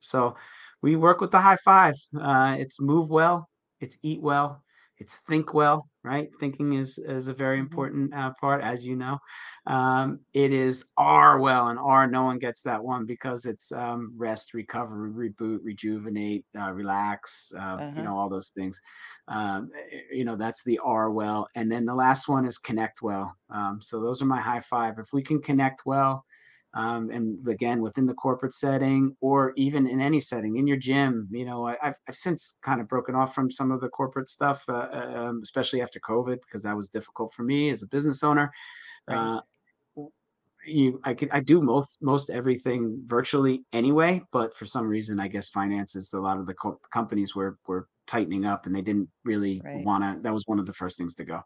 so 0.00 0.34
we 0.82 0.96
work 0.96 1.20
with 1.20 1.30
the 1.30 1.40
high 1.40 1.56
five 1.64 1.94
uh, 2.20 2.54
it's 2.58 2.80
move 2.80 3.10
well 3.10 3.48
it's 3.80 3.98
eat 4.02 4.20
well 4.20 4.62
it's 4.98 5.18
think 5.18 5.54
well, 5.54 5.88
right? 6.02 6.28
Thinking 6.40 6.74
is 6.74 6.98
is 6.98 7.28
a 7.28 7.34
very 7.34 7.58
Mhm. 7.58 7.58
important 7.58 8.12
uh, 8.14 8.32
part, 8.40 8.62
as 8.62 8.86
you 8.86 8.96
know. 8.96 9.18
Um, 9.66 10.20
it 10.32 10.52
is 10.52 10.88
R 10.96 11.38
well, 11.40 11.68
and 11.68 11.78
R 11.78 12.06
no 12.06 12.24
one 12.24 12.38
gets 12.38 12.62
that 12.62 12.82
one 12.82 13.06
because 13.06 13.44
it's 13.46 13.70
um, 13.72 14.12
rest, 14.16 14.54
recover, 14.54 15.10
reboot, 15.10 15.58
rejuvenate, 15.62 16.44
uh, 16.58 16.72
relax. 16.72 17.52
Uh, 17.58 17.80
you 17.94 18.02
Uh-huh. 18.02 18.04
know 18.04 18.16
all 18.16 18.28
those 18.28 18.50
things. 18.50 18.80
Um, 19.28 19.70
eh, 19.92 20.00
you 20.12 20.24
know 20.24 20.36
that's 20.36 20.64
the 20.64 20.78
R 20.84 21.10
well, 21.10 21.46
and 21.54 21.70
then 21.70 21.84
the 21.84 21.94
last 21.94 22.28
one 22.28 22.44
is 22.46 22.58
connect 22.58 23.02
well. 23.02 23.34
Um, 23.50 23.80
so 23.80 24.00
those 24.00 24.22
are 24.22 24.26
my 24.26 24.40
high 24.40 24.60
five. 24.60 24.98
If 24.98 25.08
we 25.12 25.22
can 25.22 25.40
connect 25.40 25.82
well, 25.86 26.24
um, 26.74 27.10
and 27.10 27.46
again 27.48 27.80
within 27.80 28.06
the 28.06 28.14
corporate 28.14 28.54
setting 28.54 29.16
or 29.20 29.52
even 29.56 29.86
in 29.86 30.00
any 30.00 30.20
setting 30.20 30.56
in 30.56 30.66
your 30.66 30.76
gym 30.76 31.28
you 31.30 31.44
know 31.44 31.66
I, 31.66 31.76
have 31.80 31.96
I've 32.08 32.14
since 32.14 32.58
kind 32.62 32.80
of 32.80 32.88
broken 32.88 33.14
off 33.14 33.34
from 33.34 33.50
some 33.50 33.70
of 33.70 33.80
the 33.80 33.88
corporate 33.88 34.28
stuff 34.28 34.64
uh, 34.68 34.88
uh, 34.92 35.12
um, 35.16 35.40
especially 35.42 35.80
after 35.82 36.00
covid 36.00 36.40
because 36.42 36.62
that 36.64 36.76
was 36.76 36.90
difficult 36.90 37.32
for 37.32 37.42
me 37.42 37.70
as 37.70 37.82
a 37.82 37.88
business 37.88 38.22
owner 38.22 38.50
Right. 39.06 39.32
uh, 39.34 39.40
you 40.66 41.00
i 41.04 41.14
could 41.14 41.30
i 41.30 41.40
do 41.40 41.60
most 41.60 42.02
most 42.02 42.30
everything 42.30 43.00
virtually 43.06 43.64
anyway 43.72 44.20
but 44.32 44.54
for 44.54 44.66
some 44.66 44.86
reason 44.86 45.20
i 45.20 45.28
guess 45.28 45.48
finances 45.48 46.12
a 46.12 46.20
lot 46.20 46.38
of 46.38 46.46
the 46.46 46.54
co- 46.54 46.80
companies 46.92 47.34
were 47.34 47.58
were 47.66 47.88
tightening 48.06 48.44
up 48.44 48.66
and 48.66 48.74
they 48.74 48.82
didn't 48.82 49.08
really 49.24 49.62
Right. 49.62 49.84
want 49.84 50.02
to 50.02 50.20
that 50.22 50.32
was 50.34 50.44
one 50.46 50.58
of 50.58 50.66
the 50.66 50.72
first 50.72 50.98
things 50.98 51.14
to 51.14 51.24
go 51.24 51.40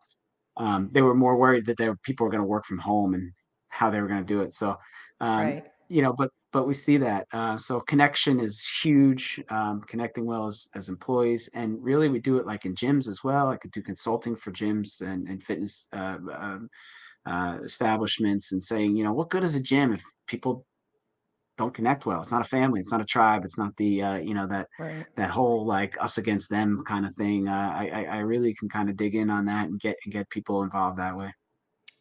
um, 0.58 0.90
they 0.92 1.02
were 1.02 1.14
more 1.14 1.36
worried 1.36 1.66
that 1.66 1.76
their 1.78 1.96
people 1.96 2.24
were 2.24 2.30
going 2.30 2.42
to 2.42 2.46
work 2.46 2.64
from 2.64 2.78
home 2.78 3.14
and 3.14 3.32
how 3.72 3.90
they 3.90 4.00
were 4.00 4.08
going 4.08 4.20
to 4.24 4.34
do 4.34 4.42
it. 4.42 4.52
So, 4.54 4.76
um, 5.20 5.54
Right. 5.54 5.72
you 5.88 6.02
know, 6.02 6.12
but 6.12 6.30
but 6.52 6.66
we 6.66 6.74
see 6.74 6.98
that. 6.98 7.26
Uh, 7.32 7.56
so 7.56 7.80
connection 7.80 8.40
is 8.40 8.66
huge. 8.82 9.42
Um, 9.50 9.80
connecting 9.82 10.26
well 10.26 10.46
as, 10.46 10.68
as 10.74 10.88
employees, 10.88 11.48
and 11.54 11.82
really 11.82 12.08
we 12.08 12.20
do 12.20 12.38
it 12.38 12.46
like 12.46 12.64
in 12.66 12.74
gyms 12.74 13.08
as 13.08 13.20
well. 13.24 13.48
I 13.48 13.56
could 13.56 13.72
do 13.72 13.82
consulting 13.82 14.36
for 14.36 14.52
gyms 14.52 15.00
and 15.00 15.28
and 15.28 15.42
fitness 15.42 15.88
uh, 15.92 16.18
um, 16.34 16.68
uh, 17.26 17.58
establishments, 17.64 18.52
and 18.52 18.62
saying, 18.62 18.96
you 18.96 19.04
know, 19.04 19.14
what 19.14 19.30
good 19.30 19.44
is 19.44 19.56
a 19.56 19.62
gym 19.62 19.92
if 19.92 20.02
people 20.28 20.66
don't 21.58 21.74
connect 21.74 22.06
well. 22.06 22.20
It's 22.20 22.32
not 22.32 22.40
a 22.46 22.48
family. 22.48 22.80
It's 22.80 22.92
not 22.92 23.00
a 23.00 23.04
tribe. 23.06 23.44
It's 23.44 23.58
not 23.58 23.76
the 23.76 24.02
uh, 24.02 24.16
you 24.16 24.34
know 24.34 24.46
that 24.48 24.68
Right. 24.78 25.06
that 25.16 25.30
whole 25.30 25.66
like 25.66 26.00
us 26.02 26.18
against 26.18 26.50
them 26.50 26.82
kind 26.86 27.06
of 27.06 27.14
thing. 27.14 27.48
Uh, 27.48 27.72
I 27.74 27.88
I 27.88 28.04
I 28.04 28.18
really 28.20 28.54
can 28.54 28.68
kind 28.68 28.88
of 28.90 28.96
dig 28.96 29.14
in 29.14 29.30
on 29.30 29.44
that 29.46 29.68
and 29.68 29.78
get 29.80 29.96
and 30.04 30.12
get 30.12 30.30
people 30.30 30.62
involved 30.62 30.98
that 30.98 31.16
way. 31.16 31.32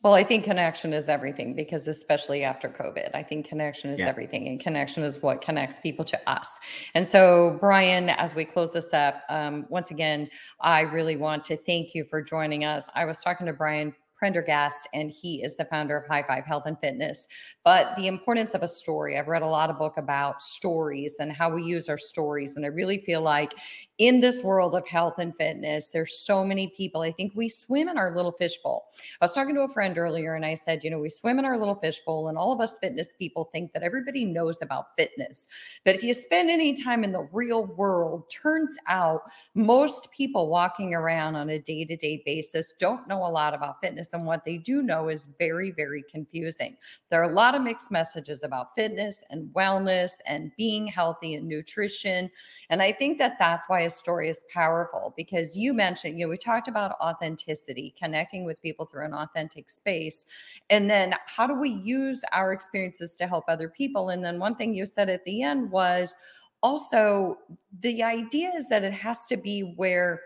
Well, 0.04 0.16
I 0.16 0.24
think 0.24 0.44
connection 0.44 0.94
is 0.94 1.10
everything 1.10 1.54
because 1.56 1.88
especially 1.88 2.44
after 2.44 2.68
COVID, 2.68 3.12
I 3.14 3.22
think 3.22 3.48
connection 3.48 3.92
is 3.92 4.00
Yes. 4.00 4.10
everything 4.10 4.48
and 4.48 4.60
connection 4.60 5.04
is 5.04 5.22
what 5.22 5.42
connects 5.42 5.78
people 5.80 6.04
to 6.06 6.20
us. 6.30 6.60
And 6.96 7.06
so, 7.06 7.58
Brian, 7.60 8.10
as 8.10 8.34
we 8.34 8.44
close 8.44 8.74
this 8.74 8.94
up, 8.94 9.22
um, 9.30 9.68
once 9.70 9.92
again, 9.92 10.28
I 10.60 10.82
really 10.82 11.18
want 11.18 11.46
to 11.46 11.58
thank 11.58 11.94
you 11.94 12.04
for 12.04 12.20
joining 12.22 12.66
us. 12.66 12.90
I 12.96 13.06
was 13.06 13.20
talking 13.20 13.46
to 13.46 13.54
Brian 13.54 13.94
Prendergast, 14.22 14.88
and 14.94 15.10
he 15.10 15.42
is 15.42 15.58
the 15.58 15.66
founder 15.66 15.98
of 15.98 16.08
High 16.08 16.22
Five 16.22 16.46
Health 16.46 16.68
and 16.68 16.80
Fitness. 16.80 17.28
But 17.64 17.96
the 17.98 18.06
importance 18.06 18.54
of 18.54 18.62
a 18.62 18.68
story, 18.68 19.18
I've 19.18 19.28
read 19.28 19.42
a 19.42 19.48
lot 19.48 19.72
of 19.72 19.80
book 19.80 19.98
about 19.98 20.44
stories 20.44 21.18
and 21.20 21.32
how 21.32 21.52
we 21.52 21.64
use 21.64 21.90
our 21.90 21.98
stories. 21.98 22.56
And 22.56 22.64
I 22.64 22.68
really 22.68 23.00
feel 23.00 23.22
like 23.22 23.56
in 23.98 24.20
this 24.20 24.44
world 24.44 24.76
of 24.76 24.88
health 24.88 25.16
and 25.18 25.36
fitness, 25.38 25.90
there's 25.90 26.20
so 26.20 26.46
many 26.46 26.68
people. 26.68 27.02
I 27.02 27.12
think 27.12 27.34
we 27.36 27.50
swim 27.50 27.90
in 27.90 27.98
our 27.98 28.16
little 28.16 28.32
fishbowl. 28.32 28.86
I 29.20 29.26
was 29.26 29.34
talking 29.34 29.56
to 29.56 29.62
a 29.62 29.68
friend 29.68 29.98
earlier 29.98 30.36
and 30.36 30.46
I 30.46 30.54
said, 30.54 30.84
you 30.84 30.92
know, 30.92 31.00
we 31.00 31.10
swim 31.10 31.40
in 31.40 31.46
our 31.46 31.58
little 31.58 31.76
fishbowl, 31.76 32.28
and 32.28 32.38
all 32.38 32.52
of 32.52 32.62
us 32.62 32.78
fitness 32.78 33.16
people 33.18 33.50
think 33.52 33.74
that 33.74 33.84
everybody 33.84 34.24
knows 34.24 34.62
about 34.62 34.96
fitness. 34.98 35.48
But 35.84 35.96
if 35.96 36.04
you 36.04 36.14
spend 36.14 36.52
any 36.52 36.74
time 36.74 37.04
in 37.04 37.12
the 37.12 37.28
real 37.32 37.66
world, 37.66 38.30
turns 38.30 38.78
out 38.88 39.22
most 39.56 40.12
people 40.12 40.48
walking 40.48 40.94
around 40.94 41.36
on 41.36 41.50
a 41.50 41.60
day 41.60 41.86
to 41.86 41.96
day 41.96 42.22
basis 42.24 42.74
don't 42.80 43.08
know 43.08 43.26
a 43.26 43.30
lot 43.30 43.54
about 43.54 43.82
fitness. 43.82 44.11
And 44.14 44.26
what 44.26 44.46
they 44.46 44.58
do 44.58 44.82
know 44.82 45.10
is 45.10 45.30
very, 45.38 45.72
very 45.72 46.04
confusing. 46.10 46.78
There 47.10 47.22
are 47.22 47.30
a 47.30 47.34
lot 47.34 47.56
of 47.56 47.62
mixed 47.62 47.92
messages 47.92 48.44
about 48.44 48.76
fitness 48.76 49.24
and 49.30 49.54
wellness 49.54 50.14
and 50.28 50.52
being 50.58 50.88
healthy 50.88 51.36
and 51.36 51.48
nutrition. 51.48 52.30
And 52.70 52.82
I 52.82 52.92
think 52.92 53.18
that 53.20 53.38
that's 53.40 53.70
why 53.70 53.82
a 53.82 53.90
story 53.90 54.30
is 54.30 54.46
powerful 54.54 55.14
because 55.16 55.56
you 55.56 55.74
mentioned, 55.74 56.18
you 56.18 56.26
know, 56.26 56.30
we 56.30 56.38
talked 56.38 56.68
about 56.68 57.00
authenticity, 57.02 57.94
connecting 57.98 58.46
with 58.46 58.62
people 58.62 58.86
through 58.86 59.06
an 59.06 59.14
authentic 59.14 59.70
space. 59.70 60.26
And 60.70 60.90
then 60.90 61.16
how 61.26 61.48
do 61.48 61.54
we 61.54 61.70
use 61.70 62.24
our 62.32 62.54
experiences 62.54 63.16
to 63.18 63.28
help 63.28 63.46
other 63.48 63.70
people? 63.70 64.10
And 64.10 64.24
then 64.24 64.40
one 64.40 64.56
thing 64.56 64.74
you 64.74 64.86
said 64.86 65.10
at 65.10 65.24
the 65.26 65.44
end 65.44 65.72
was 65.72 66.16
also 66.64 67.38
the 67.80 68.04
idea 68.04 68.52
is 68.56 68.70
that 68.70 68.84
it 68.84 68.94
has 68.94 69.26
to 69.28 69.38
be 69.38 69.74
where 69.78 70.22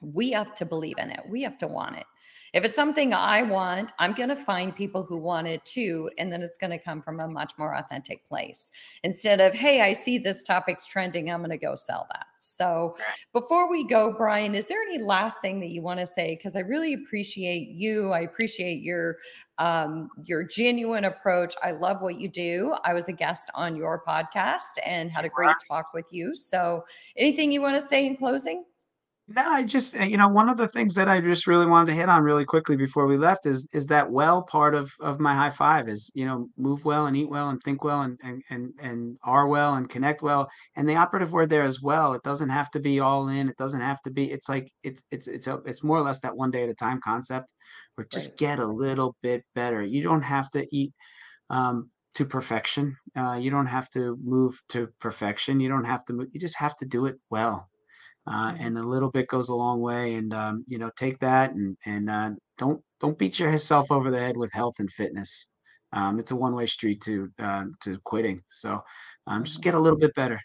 we 0.00 0.32
have 0.32 0.54
to 0.56 0.64
believe 0.64 0.98
in 0.98 1.10
it. 1.10 1.20
We 1.28 1.42
have 1.42 1.58
to 1.58 1.66
want 1.66 1.96
it. 1.96 2.06
If 2.52 2.64
it's 2.64 2.74
something 2.74 3.14
I 3.14 3.42
want, 3.42 3.90
I'm 3.98 4.12
going 4.12 4.28
to 4.28 4.36
find 4.36 4.74
people 4.76 5.02
who 5.02 5.16
want 5.18 5.46
it 5.46 5.64
too. 5.64 6.10
And 6.18 6.30
then 6.30 6.42
it's 6.42 6.58
going 6.58 6.70
to 6.70 6.78
come 6.78 7.00
from 7.00 7.20
a 7.20 7.28
much 7.28 7.52
more 7.58 7.76
authentic 7.76 8.26
place 8.28 8.70
instead 9.02 9.40
of, 9.40 9.54
hey, 9.54 9.80
I 9.80 9.94
see 9.94 10.18
this 10.18 10.42
topic's 10.42 10.86
trending. 10.86 11.30
I'm 11.30 11.40
going 11.40 11.50
to 11.50 11.56
go 11.56 11.74
sell 11.74 12.06
that. 12.12 12.26
So 12.38 12.96
before 13.32 13.70
we 13.70 13.86
go, 13.86 14.12
Brian, 14.12 14.54
is 14.54 14.66
there 14.66 14.82
any 14.82 14.98
last 14.98 15.40
thing 15.40 15.60
that 15.60 15.70
you 15.70 15.80
want 15.80 16.00
to 16.00 16.06
say? 16.06 16.36
Because 16.36 16.54
I 16.54 16.60
really 16.60 16.92
appreciate 16.94 17.68
you. 17.68 18.12
I 18.12 18.20
appreciate 18.20 18.82
your 18.82 19.18
um, 19.58 20.10
your 20.24 20.42
genuine 20.42 21.04
approach. 21.04 21.54
I 21.62 21.70
love 21.70 22.00
what 22.00 22.18
you 22.18 22.28
do. 22.28 22.74
I 22.84 22.94
was 22.94 23.08
a 23.08 23.12
guest 23.12 23.48
on 23.54 23.76
your 23.76 24.02
podcast 24.06 24.78
and 24.84 25.10
had 25.10 25.24
a 25.24 25.28
great 25.28 25.54
talk 25.68 25.94
with 25.94 26.08
you. 26.10 26.34
So 26.34 26.84
anything 27.16 27.52
you 27.52 27.62
want 27.62 27.76
to 27.76 27.82
say 27.82 28.06
in 28.06 28.16
closing? 28.16 28.64
No, 29.28 29.42
I 29.42 29.62
just, 29.62 29.98
uh, 29.98 30.02
you 30.04 30.16
know, 30.16 30.28
one 30.28 30.48
of 30.48 30.56
the 30.56 30.66
things 30.68 30.94
that 30.96 31.08
I 31.08 31.20
just 31.20 31.46
really 31.46 31.64
wanted 31.64 31.86
to 31.92 31.96
hit 31.96 32.08
on 32.08 32.22
really 32.24 32.44
quickly 32.44 32.76
before 32.76 33.06
we 33.06 33.16
left 33.16 33.46
is 33.46 33.68
is 33.72 33.86
that 33.86 34.10
well 34.10 34.42
part 34.42 34.74
of 34.74 34.92
of 35.00 35.20
my 35.20 35.34
high 35.34 35.48
five 35.50 35.88
is, 35.88 36.10
you 36.14 36.26
know, 36.26 36.48
move 36.58 36.84
well 36.84 37.06
and 37.06 37.16
eat 37.16 37.28
well 37.30 37.48
and 37.48 37.60
think 37.62 37.84
well 37.84 38.02
and 38.02 38.18
and 38.24 38.42
and 38.50 38.72
and 38.80 39.16
are 39.22 39.46
well 39.46 39.74
and 39.74 39.88
connect 39.88 40.22
well. 40.22 40.50
And 40.76 40.88
the 40.88 40.96
operative 40.96 41.32
word 41.32 41.50
there 41.50 41.62
as 41.62 41.80
well. 41.80 42.14
It 42.14 42.22
doesn't 42.24 42.48
have 42.50 42.70
to 42.72 42.80
be 42.80 42.98
all 43.00 43.28
in. 43.28 43.48
It 43.48 43.56
doesn't 43.56 43.80
have 43.80 44.00
to 44.02 44.10
be. 44.10 44.30
It's 44.30 44.48
like 44.48 44.68
it's 44.82 45.04
it's 45.12 45.28
it's 45.28 45.46
a, 45.46 45.54
it's 45.66 45.84
more 45.84 45.96
or 45.98 46.02
less 46.02 46.18
that 46.20 46.36
one 46.36 46.50
day 46.50 46.64
at 46.64 46.68
a 46.70 46.74
time 46.74 47.00
concept, 47.02 47.52
where 47.94 48.04
Right. 48.04 48.10
just 48.12 48.36
get 48.36 48.58
a 48.58 48.66
little 48.66 49.16
bit 49.22 49.44
better. 49.54 49.82
You 49.82 50.02
don't 50.02 50.22
have 50.22 50.50
to 50.50 50.66
eat 50.76 50.92
um, 51.50 51.90
to 52.16 52.26
perfection. 52.26 52.96
Uh, 53.16 53.38
you 53.40 53.50
don't 53.50 53.66
have 53.66 53.90
to 53.90 54.18
move 54.22 54.60
to 54.70 54.88
perfection. 55.00 55.60
You 55.60 55.68
don't 55.70 55.84
have 55.86 56.04
to 56.06 56.14
move. 56.14 56.28
You 56.32 56.40
just 56.40 56.58
have 56.58 56.76
to 56.78 56.86
do 56.86 57.06
it 57.06 57.18
well 57.30 57.70
uh, 58.26 58.54
and 58.58 58.78
a 58.78 58.82
little 58.82 59.10
bit 59.10 59.28
goes 59.28 59.48
a 59.48 59.54
long 59.54 59.80
way. 59.80 60.14
And 60.14 60.32
um, 60.34 60.64
you 60.68 60.78
know, 60.78 60.90
take 60.96 61.18
that 61.20 61.52
and 61.52 61.76
and 61.86 62.10
uh, 62.10 62.30
don't 62.58 62.82
don't 63.00 63.18
beat 63.18 63.38
yourself 63.38 63.90
over 63.90 64.10
the 64.10 64.18
head 64.20 64.36
with 64.36 64.52
health 64.52 64.76
and 64.78 64.90
fitness. 64.92 65.50
Um, 65.92 66.18
it's 66.18 66.30
a 66.30 66.36
one 66.36 66.54
way 66.54 66.66
street 66.66 67.00
to 67.02 67.28
uh, 67.38 67.64
to 67.82 67.98
quitting. 68.04 68.40
So 68.48 68.80
um, 69.26 69.44
just 69.44 69.60
Mhm. 69.60 69.62
get 69.62 69.74
a 69.74 69.80
little 69.80 69.98
bit 69.98 70.14
better. 70.14 70.40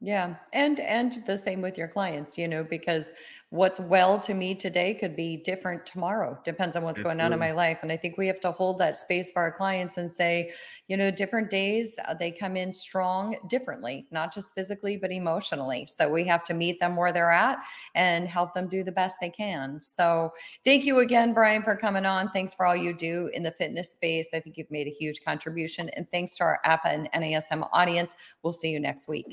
Yeah, 0.00 0.36
and 0.52 0.78
and 0.78 1.12
the 1.26 1.36
same 1.36 1.60
with 1.60 1.76
your 1.76 1.88
clients, 1.88 2.38
you 2.38 2.46
know, 2.46 2.62
because 2.62 3.14
what's 3.50 3.80
well 3.80 4.18
to 4.20 4.34
me 4.34 4.54
today 4.54 4.92
could 4.92 5.16
be 5.16 5.36
different 5.36 5.86
tomorrow. 5.86 6.38
Depends 6.44 6.76
on 6.76 6.82
what's 6.82 7.00
going 7.00 7.18
on 7.20 7.32
in 7.32 7.38
my 7.38 7.52
life. 7.52 7.78
And 7.82 7.90
I 7.90 7.96
think 7.96 8.18
we 8.18 8.26
have 8.26 8.40
to 8.40 8.52
hold 8.52 8.76
that 8.78 8.96
space 8.96 9.30
for 9.30 9.40
our 9.40 9.50
clients 9.50 9.96
and 9.96 10.10
say, 10.10 10.52
you 10.86 10.98
know, 10.98 11.10
different 11.10 11.50
days 11.50 11.98
uh, 12.06 12.12
they 12.12 12.30
come 12.30 12.56
in 12.56 12.72
strong 12.74 13.36
differently, 13.48 14.06
not 14.10 14.34
just 14.34 14.54
physically, 14.54 14.98
but 14.98 15.10
emotionally. 15.10 15.86
So 15.86 16.10
we 16.10 16.24
have 16.24 16.44
to 16.44 16.54
meet 16.54 16.78
them 16.78 16.94
where 16.94 17.12
they're 17.12 17.30
at 17.30 17.56
and 17.94 18.28
help 18.28 18.52
them 18.52 18.68
do 18.68 18.84
the 18.84 18.92
best 18.92 19.16
they 19.18 19.30
can. 19.30 19.80
So 19.80 20.32
thank 20.62 20.84
you 20.84 20.98
again, 20.98 21.32
Brian, 21.32 21.62
for 21.62 21.74
coming 21.74 22.04
on. 22.04 22.30
Thanks 22.32 22.52
for 22.52 22.66
all 22.66 22.76
you 22.76 22.92
do 22.92 23.30
in 23.32 23.42
the 23.42 23.52
fitness 23.52 23.92
space. 23.92 24.28
I 24.34 24.40
think 24.40 24.58
you've 24.58 24.70
made 24.70 24.88
a 24.88 24.94
huge 24.98 25.24
contribution. 25.24 25.88
And 25.90 26.06
thanks 26.10 26.36
to 26.36 26.44
our 26.44 26.60
APA 26.64 26.88
and 26.88 27.08
NASM 27.14 27.66
audience. 27.72 28.14
We'll 28.42 28.52
see 28.52 28.70
you 28.70 28.80
next 28.80 29.08
week. 29.08 29.26